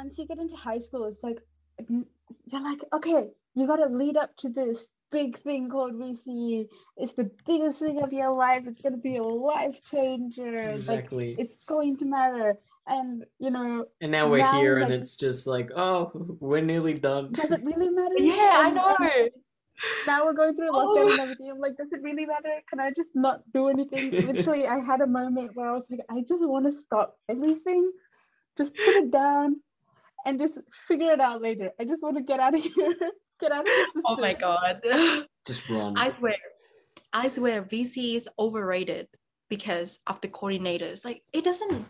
Once 0.00 0.16
you 0.16 0.26
get 0.26 0.38
into 0.38 0.56
high 0.56 0.78
school, 0.80 1.04
it's 1.06 1.22
like 1.22 1.38
you're 1.88 2.62
like, 2.62 2.82
okay, 2.92 3.28
you 3.54 3.66
got 3.66 3.76
to 3.76 3.86
lead 3.86 4.16
up 4.16 4.34
to 4.38 4.48
this 4.48 4.86
big 5.12 5.36
thing 5.38 5.68
called 5.68 5.94
VCE. 5.94 6.68
It's 6.96 7.12
the 7.14 7.30
biggest 7.46 7.80
thing 7.80 8.02
of 8.02 8.12
your 8.12 8.32
life. 8.32 8.62
It's 8.66 8.80
gonna 8.80 8.96
be 8.96 9.16
a 9.16 9.22
life 9.22 9.78
changer. 9.84 10.54
Exactly. 10.56 11.30
Like 11.30 11.40
it's 11.40 11.56
going 11.66 11.98
to 11.98 12.06
matter. 12.06 12.54
And 12.86 13.24
you 13.38 13.50
know, 13.50 13.86
And 14.00 14.10
now 14.12 14.30
we're 14.30 14.38
now, 14.38 14.58
here, 14.60 14.78
and 14.78 14.92
it's 14.92 15.16
just 15.16 15.46
like, 15.46 15.70
oh, 15.76 16.10
we're 16.40 16.62
nearly 16.72 16.94
done. 16.94 17.32
does 17.32 17.50
it 17.50 17.62
really 17.62 17.90
matter? 17.90 18.14
yeah, 18.18 18.52
I 18.54 18.70
know. 18.70 18.96
and 19.00 19.30
now 20.06 20.24
we're 20.24 20.38
going 20.40 20.54
through 20.56 20.70
Oh. 20.72 20.78
lockdown 20.80 21.10
and 21.10 21.20
oh. 21.20 21.22
everything. 21.24 21.50
I'm 21.50 21.58
like, 21.58 21.76
does 21.76 21.92
it 21.92 22.02
really 22.02 22.24
matter? 22.24 22.54
Can 22.70 22.80
I 22.80 22.90
just 23.00 23.14
not 23.14 23.42
do 23.52 23.68
anything? 23.68 24.10
Literally, 24.32 24.66
I 24.66 24.78
had 24.78 25.00
a 25.02 25.06
moment 25.06 25.50
where 25.54 25.68
I 25.70 25.74
was 25.74 25.86
like, 25.90 26.06
I 26.08 26.22
just 26.32 26.44
want 26.54 26.64
to 26.66 26.72
stop 26.72 27.18
everything, 27.28 27.90
just 28.56 28.74
put 28.74 28.94
it 29.02 29.10
down, 29.10 29.60
and 30.26 30.38
just 30.38 30.58
figure 30.88 31.12
it 31.12 31.20
out 31.20 31.42
later. 31.42 31.70
I 31.80 31.84
just 31.84 32.02
want 32.02 32.16
to 32.16 32.22
get 32.22 32.40
out 32.40 32.54
of 32.54 32.60
here, 32.64 32.94
get 33.40 33.52
out 33.52 33.60
of 33.60 33.66
the 33.66 33.84
system. 33.86 34.02
Oh 34.06 34.16
my 34.16 34.34
god. 34.34 34.80
Just 35.46 35.68
run. 35.70 35.96
I 35.96 36.12
swear, 36.18 36.36
I 37.12 37.28
swear 37.28 37.62
VCE 37.62 38.14
is 38.16 38.28
overrated 38.38 39.08
because 39.48 39.98
of 40.06 40.20
the 40.20 40.28
coordinators. 40.28 41.04
Like 41.04 41.22
it 41.32 41.44
doesn't, 41.44 41.86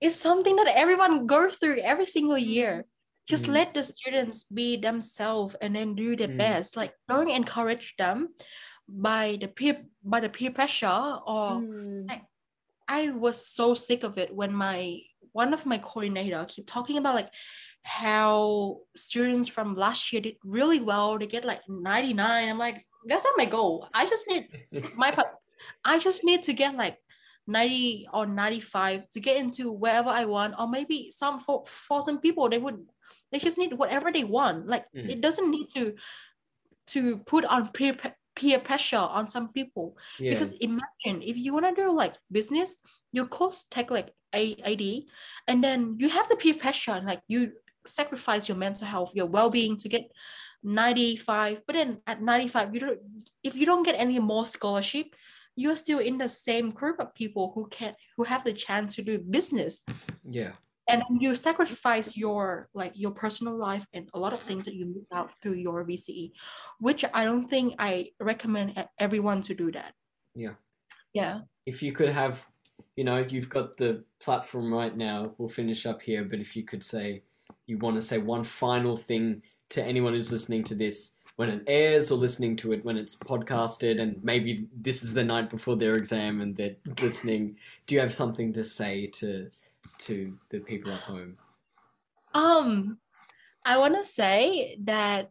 it's 0.00 0.16
something 0.16 0.56
that 0.56 0.68
everyone 0.74 1.26
goes 1.26 1.56
through 1.56 1.80
every 1.80 2.06
single 2.06 2.38
year. 2.38 2.86
Just 3.28 3.44
Mm. 3.44 3.52
let 3.52 3.74
the 3.74 3.82
students 3.84 4.44
be 4.44 4.78
themselves 4.78 5.54
and 5.60 5.76
then 5.76 5.94
do 5.94 6.16
their 6.16 6.28
Mm. 6.32 6.38
best. 6.38 6.76
Like 6.76 6.94
don't 7.08 7.28
encourage 7.28 7.94
them 7.98 8.32
by 8.88 9.36
the 9.38 9.48
peer 9.48 9.84
by 10.02 10.20
the 10.20 10.30
peer 10.30 10.50
pressure 10.50 11.20
or 11.26 11.60
Mm. 11.60 12.08
I 12.88 13.10
was 13.10 13.44
so 13.46 13.74
sick 13.74 14.02
of 14.02 14.16
it 14.16 14.34
when 14.34 14.50
my 14.54 15.02
one 15.32 15.52
of 15.54 15.66
my 15.66 15.78
coordinator 15.78 16.44
keep 16.48 16.66
talking 16.66 16.98
about 16.98 17.14
like 17.14 17.30
how 17.82 18.78
students 18.96 19.48
from 19.48 19.74
last 19.74 20.12
year 20.12 20.22
did 20.22 20.36
really 20.44 20.80
well. 20.80 21.18
They 21.18 21.26
get 21.26 21.44
like 21.44 21.60
99. 21.68 22.48
I'm 22.48 22.58
like, 22.58 22.84
that's 23.06 23.24
not 23.24 23.34
my 23.36 23.46
goal. 23.46 23.88
I 23.94 24.06
just 24.06 24.28
need 24.28 24.48
my 24.96 25.10
part. 25.10 25.28
I 25.84 25.98
just 25.98 26.24
need 26.24 26.42
to 26.44 26.52
get 26.52 26.74
like 26.76 26.98
90 27.46 28.08
or 28.12 28.26
95 28.26 29.08
to 29.10 29.20
get 29.20 29.36
into 29.36 29.72
wherever 29.72 30.10
I 30.10 30.26
want. 30.26 30.54
Or 30.58 30.68
maybe 30.68 31.10
some 31.10 31.40
for, 31.40 31.64
for 31.66 32.02
some 32.02 32.20
people 32.20 32.48
they 32.48 32.58
would 32.58 32.84
they 33.32 33.38
just 33.38 33.58
need 33.58 33.72
whatever 33.74 34.12
they 34.12 34.24
want. 34.24 34.66
Like 34.66 34.84
Mm. 34.94 35.10
it 35.10 35.20
doesn't 35.20 35.50
need 35.50 35.68
to 35.74 35.94
to 36.88 37.18
put 37.18 37.44
on 37.44 37.68
peer 37.68 37.96
peer 38.36 38.60
pressure 38.60 38.96
on 38.96 39.28
some 39.28 39.48
people 39.52 39.96
yeah. 40.18 40.30
because 40.30 40.52
imagine 40.60 41.22
if 41.22 41.36
you 41.36 41.52
want 41.52 41.66
to 41.66 41.82
do 41.82 41.92
like 41.92 42.14
business 42.30 42.76
your 43.12 43.26
course 43.26 43.66
take 43.68 43.90
like 43.90 44.14
ad 44.32 44.82
and 45.46 45.64
then 45.64 45.96
you 45.98 46.08
have 46.08 46.28
the 46.28 46.36
peer 46.36 46.54
pressure 46.54 46.92
and 46.92 47.06
like 47.06 47.20
you 47.28 47.52
sacrifice 47.86 48.48
your 48.48 48.56
mental 48.56 48.86
health 48.86 49.12
your 49.14 49.26
well-being 49.26 49.76
to 49.76 49.88
get 49.88 50.10
95 50.62 51.62
but 51.66 51.74
then 51.74 52.00
at 52.06 52.20
95 52.20 52.74
you 52.74 52.80
don't 52.80 52.98
if 53.42 53.54
you 53.54 53.64
don't 53.64 53.84
get 53.84 53.94
any 53.94 54.18
more 54.18 54.44
scholarship 54.44 55.14
you're 55.58 55.76
still 55.76 55.98
in 55.98 56.18
the 56.18 56.28
same 56.28 56.70
group 56.70 57.00
of 57.00 57.14
people 57.14 57.50
who 57.54 57.66
can 57.68 57.94
who 58.16 58.22
have 58.24 58.44
the 58.44 58.52
chance 58.52 58.94
to 58.94 59.02
do 59.02 59.18
business 59.18 59.82
yeah. 60.24 60.52
and 60.88 61.02
you 61.20 61.34
sacrifice 61.34 62.16
your 62.16 62.68
like 62.74 62.92
your 62.94 63.10
personal 63.10 63.56
life 63.56 63.84
and 63.92 64.08
a 64.14 64.18
lot 64.18 64.32
of 64.32 64.40
things 64.42 64.64
that 64.66 64.74
you 64.74 64.86
miss 64.86 65.04
out 65.12 65.32
through 65.42 65.54
your 65.54 65.84
VCE, 65.84 66.30
which 66.78 67.04
I 67.12 67.24
don't 67.24 67.48
think 67.48 67.74
I 67.78 68.10
recommend 68.20 68.86
everyone 68.98 69.42
to 69.42 69.54
do 69.54 69.72
that. 69.72 69.94
Yeah. 70.34 70.54
Yeah. 71.12 71.40
If 71.66 71.82
you 71.82 71.92
could 71.92 72.10
have, 72.10 72.46
you 72.98 73.04
know, 73.04 73.24
you've 73.28 73.48
got 73.48 73.76
the 73.76 74.02
platform 74.18 74.74
right 74.74 74.96
now. 74.96 75.32
We'll 75.38 75.48
finish 75.48 75.86
up 75.86 76.02
here, 76.02 76.24
but 76.24 76.40
if 76.40 76.56
you 76.56 76.64
could 76.64 76.82
say, 76.82 77.22
you 77.68 77.78
want 77.78 77.94
to 77.94 78.02
say 78.02 78.18
one 78.18 78.42
final 78.42 78.96
thing 78.96 79.40
to 79.68 79.84
anyone 79.84 80.14
who's 80.14 80.32
listening 80.32 80.64
to 80.64 80.74
this 80.74 81.14
when 81.36 81.48
it 81.48 81.62
airs 81.68 82.10
or 82.10 82.16
listening 82.16 82.56
to 82.56 82.72
it 82.72 82.84
when 82.84 82.96
it's 82.96 83.14
podcasted, 83.14 84.00
and 84.00 84.18
maybe 84.24 84.66
this 84.76 85.04
is 85.04 85.14
the 85.14 85.22
night 85.22 85.48
before 85.48 85.76
their 85.76 85.94
exam 85.94 86.40
and 86.40 86.56
they're 86.56 86.74
listening. 87.00 87.54
Do 87.86 87.94
you 87.94 88.00
have 88.00 88.12
something 88.12 88.52
to 88.54 88.64
say 88.64 89.06
to 89.18 89.48
to 89.98 90.34
the 90.50 90.58
people 90.58 90.90
at 90.92 91.04
home? 91.04 91.36
Um, 92.34 92.98
I 93.64 93.78
want 93.78 93.94
to 93.94 94.04
say 94.04 94.76
that 94.82 95.30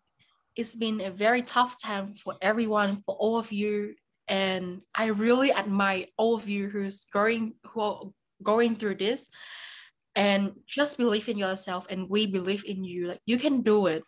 it's 0.55 0.73
been 0.73 1.01
a 1.01 1.11
very 1.11 1.41
tough 1.41 1.81
time 1.81 2.15
for 2.15 2.35
everyone, 2.41 3.03
for 3.05 3.13
all 3.15 3.37
of 3.37 3.51
you, 3.51 3.95
and 4.27 4.81
I 4.93 5.07
really 5.07 5.53
admire 5.53 6.05
all 6.17 6.35
of 6.35 6.47
you 6.49 6.69
who's 6.69 7.05
going 7.13 7.53
who 7.65 7.81
are 7.81 8.01
going 8.43 8.75
through 8.75 8.95
this. 8.95 9.29
And 10.15 10.53
just 10.67 10.97
believe 10.97 11.29
in 11.29 11.37
yourself, 11.37 11.85
and 11.89 12.09
we 12.09 12.25
believe 12.25 12.65
in 12.65 12.83
you. 12.83 13.07
Like 13.07 13.21
you 13.25 13.37
can 13.37 13.61
do 13.61 13.85
it. 13.85 14.03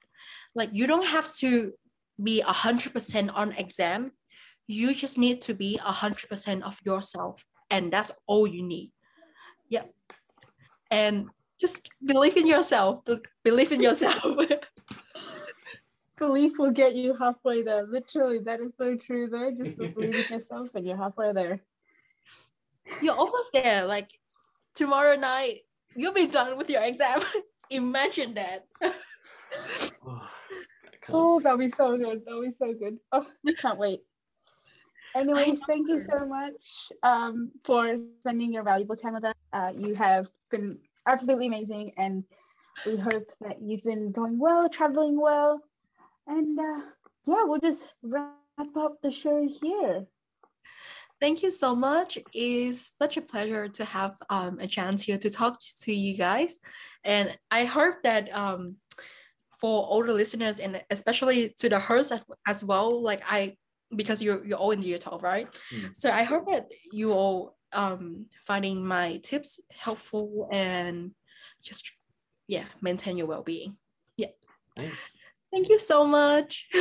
Like 0.55 0.72
you 0.74 0.88
don't 0.88 1.05
have 1.05 1.32
to 1.36 1.74
be 2.22 2.41
a 2.41 2.51
hundred 2.51 2.93
percent 2.93 3.30
on 3.30 3.53
exam. 3.53 4.11
You 4.65 4.95
just 4.95 5.17
need 5.17 5.41
to 5.43 5.53
be 5.53 5.78
a 5.78 5.91
hundred 5.91 6.28
percent 6.28 6.63
of 6.63 6.80
yourself, 6.84 7.45
and 7.70 7.93
that's 7.93 8.11
all 8.26 8.47
you 8.47 8.63
need. 8.63 8.91
Yep. 9.70 9.93
And 10.89 11.30
just 11.61 11.88
believe 12.03 12.38
in 12.38 12.47
yourself. 12.47 13.03
Believe 13.43 13.72
in 13.72 13.82
yourself. 13.82 14.24
Belief 16.20 16.59
will 16.59 16.72
get 16.72 16.95
you 16.95 17.15
halfway 17.15 17.63
there. 17.63 17.88
Literally, 17.88 18.39
that 18.39 18.59
is 18.59 18.74
so 18.78 18.95
true 18.95 19.30
though. 19.30 19.51
Just 19.51 19.78
believe 19.78 20.15
in 20.15 20.38
yourself 20.38 20.76
and 20.76 20.86
you're 20.86 20.97
halfway 20.97 21.32
there. 21.34 21.61
You're 23.01 23.15
almost 23.15 23.49
there. 23.53 23.86
Like 23.86 24.09
tomorrow 24.76 25.15
night, 25.15 25.61
you'll 25.95 26.13
be 26.13 26.28
done 26.28 26.57
with 26.57 26.70
your 26.70 26.84
exam. 26.84 27.22
Imagine 27.70 28.34
that. 28.36 28.65
Oh, 30.05 30.30
Oh, 31.11 31.39
that'll 31.39 31.57
be 31.57 31.70
so 31.70 31.97
good. 31.97 32.24
That'll 32.24 32.43
be 32.43 32.51
so 32.51 32.72
good. 32.74 32.99
Oh, 33.11 33.26
can't 33.61 33.80
wait. 33.80 34.01
Anyways, 35.15 35.61
thank 35.65 35.88
you 35.89 35.99
so 35.99 36.26
much 36.26 36.91
um, 37.01 37.51
for 37.63 37.97
spending 38.20 38.53
your 38.53 38.63
valuable 38.63 38.95
time 38.95 39.15
with 39.15 39.26
us. 39.26 39.34
Uh, 39.51 39.72
you 39.76 39.95
have 39.95 40.28
been 40.51 40.78
absolutely 41.07 41.47
amazing, 41.47 41.93
and 41.97 42.24
we 42.86 42.95
hope 42.95 43.28
that 43.41 43.59
you've 43.59 43.84
been 43.84 44.11
going 44.11 44.38
well, 44.38 44.70
traveling 44.70 45.20
well, 45.20 45.63
and 46.30 46.59
uh, 46.59 46.82
yeah, 47.25 47.43
we'll 47.43 47.59
just 47.59 47.89
wrap 48.01 48.36
up 48.77 49.01
the 49.01 49.11
show 49.11 49.47
here. 49.49 50.05
Thank 51.19 51.43
you 51.43 51.51
so 51.51 51.75
much. 51.75 52.17
It's 52.34 52.93
such 52.97 53.17
a 53.17 53.21
pleasure 53.21 53.67
to 53.67 53.84
have 53.84 54.15
um, 54.30 54.59
a 54.59 54.67
chance 54.67 55.03
here 55.03 55.17
to 55.17 55.30
talk 55.30 55.59
to 55.82 55.93
you 55.93 56.15
guys. 56.15 56.59
And 57.03 57.38
I 57.51 57.65
hope 57.65 57.95
that 58.03 58.34
um, 58.34 58.77
for 59.59 59.84
all 59.86 60.05
the 60.05 60.13
listeners 60.13 60.59
and 60.59 60.82
especially 60.89 61.53
to 61.57 61.67
the 61.67 61.80
hosts 61.80 62.13
as, 62.13 62.21
as 62.47 62.63
well, 62.63 63.01
like 63.01 63.21
I, 63.30 63.57
because 63.93 64.21
you're, 64.21 64.45
you're 64.45 64.57
all 64.57 64.71
in 64.71 64.82
year 64.82 64.97
12, 64.97 65.21
right? 65.21 65.47
Mm. 65.73 65.93
So 65.93 66.09
I 66.09 66.23
hope 66.23 66.45
that 66.45 66.67
you 66.93 67.11
all 67.11 67.57
um, 67.73 68.27
finding 68.47 68.86
my 68.86 69.17
tips 69.17 69.59
helpful 69.75 70.47
and 70.53 71.11
just, 71.61 71.91
yeah, 72.47 72.65
maintain 72.82 73.17
your 73.17 73.27
well-being. 73.27 73.75
Yeah. 74.15 74.27
Thanks. 74.77 75.21
Thank 75.52 75.70
you 75.70 75.80
so 75.86 76.06
much. 76.06 76.68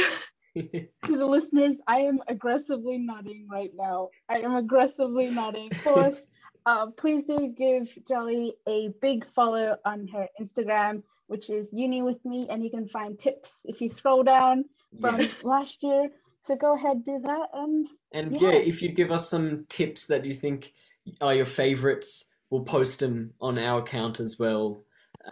To 0.57 1.17
the 1.17 1.27
listeners, 1.27 1.77
I 1.87 1.99
am 2.01 2.19
aggressively 2.27 2.99
nodding 2.99 3.47
right 3.49 3.71
now. 3.77 4.09
I 4.29 4.39
am 4.39 4.57
aggressively 4.57 5.27
nodding. 5.31 5.71
Of 5.71 5.85
course, 5.85 6.17
uh, 6.67 6.89
please 6.97 7.27
do 7.27 7.55
give 7.57 7.97
Jolly 8.09 8.55
a 8.67 8.89
big 9.01 9.25
follow 9.29 9.77
on 9.85 10.09
her 10.09 10.27
Instagram, 10.41 11.05
which 11.29 11.49
is 11.49 11.69
Uni 11.73 12.03
with 12.03 12.25
Me, 12.25 12.49
and 12.51 12.65
you 12.65 12.71
can 12.71 12.89
find 12.89 13.17
tips 13.21 13.61
if 13.67 13.81
you 13.81 13.89
scroll 13.89 14.25
down 14.25 14.65
from 15.01 15.21
Yes. 15.21 15.45
last 15.45 15.81
year. 15.85 16.11
So 16.43 16.57
go 16.57 16.75
ahead, 16.75 17.05
do 17.05 17.21
that, 17.23 17.49
and 17.53 17.87
And 18.13 18.33
Yeah. 18.33 18.51
yeah. 18.53 18.59
if 18.59 18.83
you 18.83 18.89
give 18.89 19.13
us 19.13 19.29
some 19.29 19.65
tips 19.69 20.07
that 20.07 20.25
you 20.25 20.35
think 20.35 20.73
are 21.21 21.35
your 21.35 21.45
favorites, 21.47 22.31
we'll 22.51 22.65
post 22.65 22.99
them 23.01 23.33
on 23.41 23.59
our 23.59 23.79
account 23.81 24.19
as 24.19 24.41
well, 24.41 24.83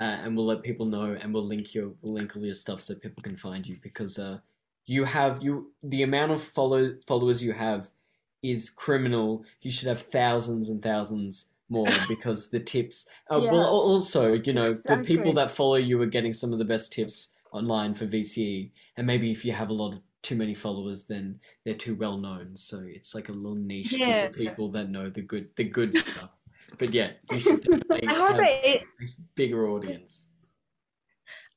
uh, 0.00 0.04
and 0.22 0.36
we'll 0.36 0.46
let 0.46 0.62
people 0.62 0.86
know, 0.86 1.16
and 1.20 1.32
we'll 1.32 1.44
link 1.46 1.74
your 1.74 1.92
we'll 2.02 2.14
link 2.14 2.36
all 2.36 2.44
your 2.44 2.54
stuff 2.54 2.80
so 2.80 2.94
people 2.94 3.22
can 3.22 3.36
find 3.36 3.66
you 3.66 3.76
because 3.82 4.18
uh, 4.18 4.38
you 4.86 5.04
have 5.04 5.42
you 5.42 5.72
the 5.82 6.02
amount 6.02 6.32
of 6.32 6.42
follow 6.42 6.94
followers 7.06 7.42
you 7.42 7.52
have 7.52 7.90
is 8.42 8.70
criminal. 8.70 9.44
You 9.62 9.70
should 9.70 9.88
have 9.88 10.00
thousands 10.00 10.68
and 10.68 10.82
thousands 10.82 11.52
more 11.68 11.98
because 12.08 12.50
the 12.50 12.60
tips. 12.60 13.08
Uh, 13.30 13.40
Yeah. 13.42 13.52
Well, 13.52 13.66
also 13.66 14.34
you 14.34 14.52
know 14.52 14.74
the 14.84 14.98
people 14.98 15.32
that 15.34 15.50
follow 15.50 15.76
you 15.76 16.00
are 16.02 16.06
getting 16.06 16.32
some 16.32 16.52
of 16.52 16.58
the 16.58 16.64
best 16.64 16.92
tips 16.92 17.34
online 17.52 17.94
for 17.94 18.06
VCE, 18.06 18.70
and 18.96 19.06
maybe 19.06 19.30
if 19.30 19.44
you 19.44 19.52
have 19.52 19.70
a 19.70 19.74
lot 19.74 19.92
of 19.94 20.00
too 20.22 20.36
many 20.36 20.54
followers, 20.54 21.04
then 21.04 21.38
they're 21.64 21.74
too 21.74 21.94
well 21.94 22.18
known. 22.18 22.56
So 22.56 22.82
it's 22.84 23.14
like 23.14 23.28
a 23.28 23.32
little 23.32 23.54
niche 23.56 23.92
Yeah. 23.92 24.22
group 24.22 24.30
of 24.30 24.36
people 24.36 24.70
that 24.72 24.90
know 24.90 25.08
the 25.08 25.22
good 25.22 25.48
the 25.56 25.64
good 25.64 25.94
stuff. 25.94 26.35
But 26.78 26.92
yeah, 26.92 27.12
you 27.30 27.38
should 27.40 27.62
definitely 27.62 28.08
I 28.08 28.14
hope 28.14 28.36
have 28.36 28.44
it, 28.64 28.82
a 29.00 29.06
bigger 29.34 29.68
audience. 29.68 30.26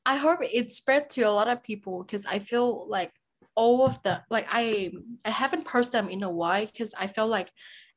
I 0.05 0.15
hope 0.15 0.39
it 0.41 0.71
spread 0.71 1.09
to 1.11 1.23
a 1.23 1.31
lot 1.31 1.47
of 1.47 1.63
people 1.63 2.03
because 2.03 2.25
I 2.25 2.39
feel 2.39 2.87
like 2.89 3.11
all 3.55 3.85
of 3.85 4.01
the 4.03 4.21
like 4.29 4.47
I 4.49 4.91
I 5.25 5.29
haven't 5.29 5.65
posted 5.65 5.93
them 5.93 6.09
in 6.09 6.23
a 6.23 6.29
while 6.29 6.65
because 6.65 6.93
I 6.97 7.07
feel 7.07 7.27
like 7.27 7.51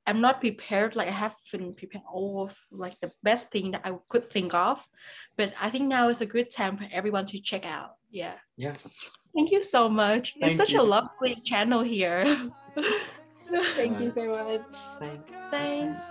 I'm 0.07 0.21
not 0.21 0.41
prepared. 0.41 0.97
Like 0.97 1.09
I 1.09 1.13
haven't 1.13 1.77
prepared 1.77 2.05
all 2.13 2.43
of 2.43 2.57
like 2.71 2.99
the 3.01 3.13
best 3.23 3.51
thing 3.51 3.71
that 3.71 3.83
I 3.85 3.93
could 4.09 4.31
think 4.31 4.53
of. 4.53 4.85
But 5.37 5.55
I 5.61 5.71
think 5.71 5.85
now 5.87 6.09
is 6.09 6.21
a 6.21 6.27
good 6.27 6.51
time 6.51 6.77
for 6.77 6.87
everyone 6.93 7.27
to 7.27 7.41
check 7.41 7.65
out. 7.65 7.93
Yeah. 8.11 8.35
Yeah. 8.57 8.75
Thank 9.35 9.51
you 9.51 9.63
so 9.63 9.89
much. 9.89 10.35
Thank 10.41 10.53
it's 10.53 10.57
such 10.57 10.73
you. 10.73 10.81
a 10.81 10.83
lovely 10.83 11.37
channel 11.45 11.83
here. 11.83 12.25
thank 13.77 14.01
you 14.01 14.13
so 14.15 14.27
much. 14.27 14.77
Thank 14.99 15.23
Thanks. 15.51 16.11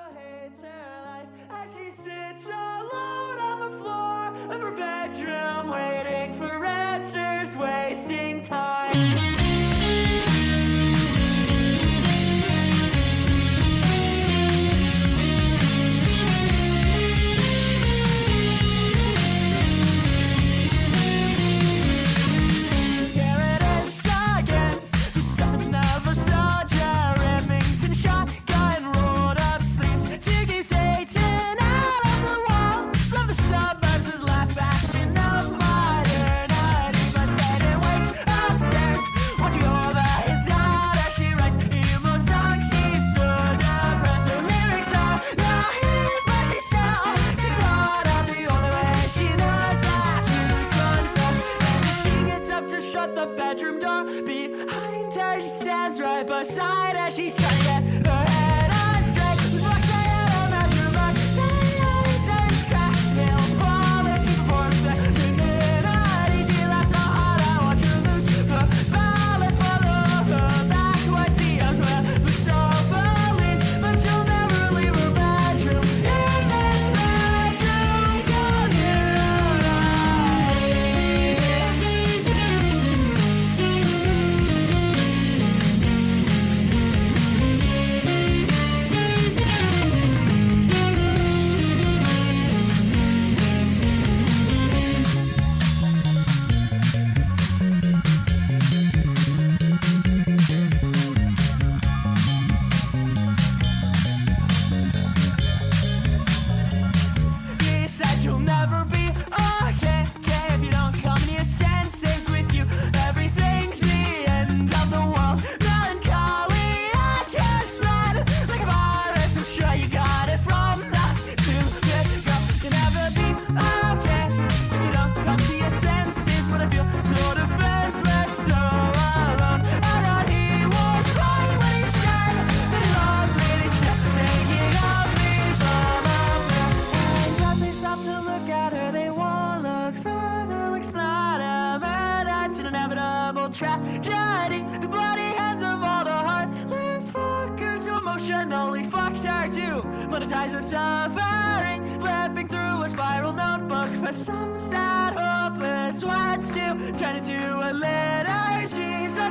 Stands 56.46 56.96
right 56.96 57.16
beside 57.16 57.41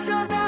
words 0.08 0.28
to 0.28 0.39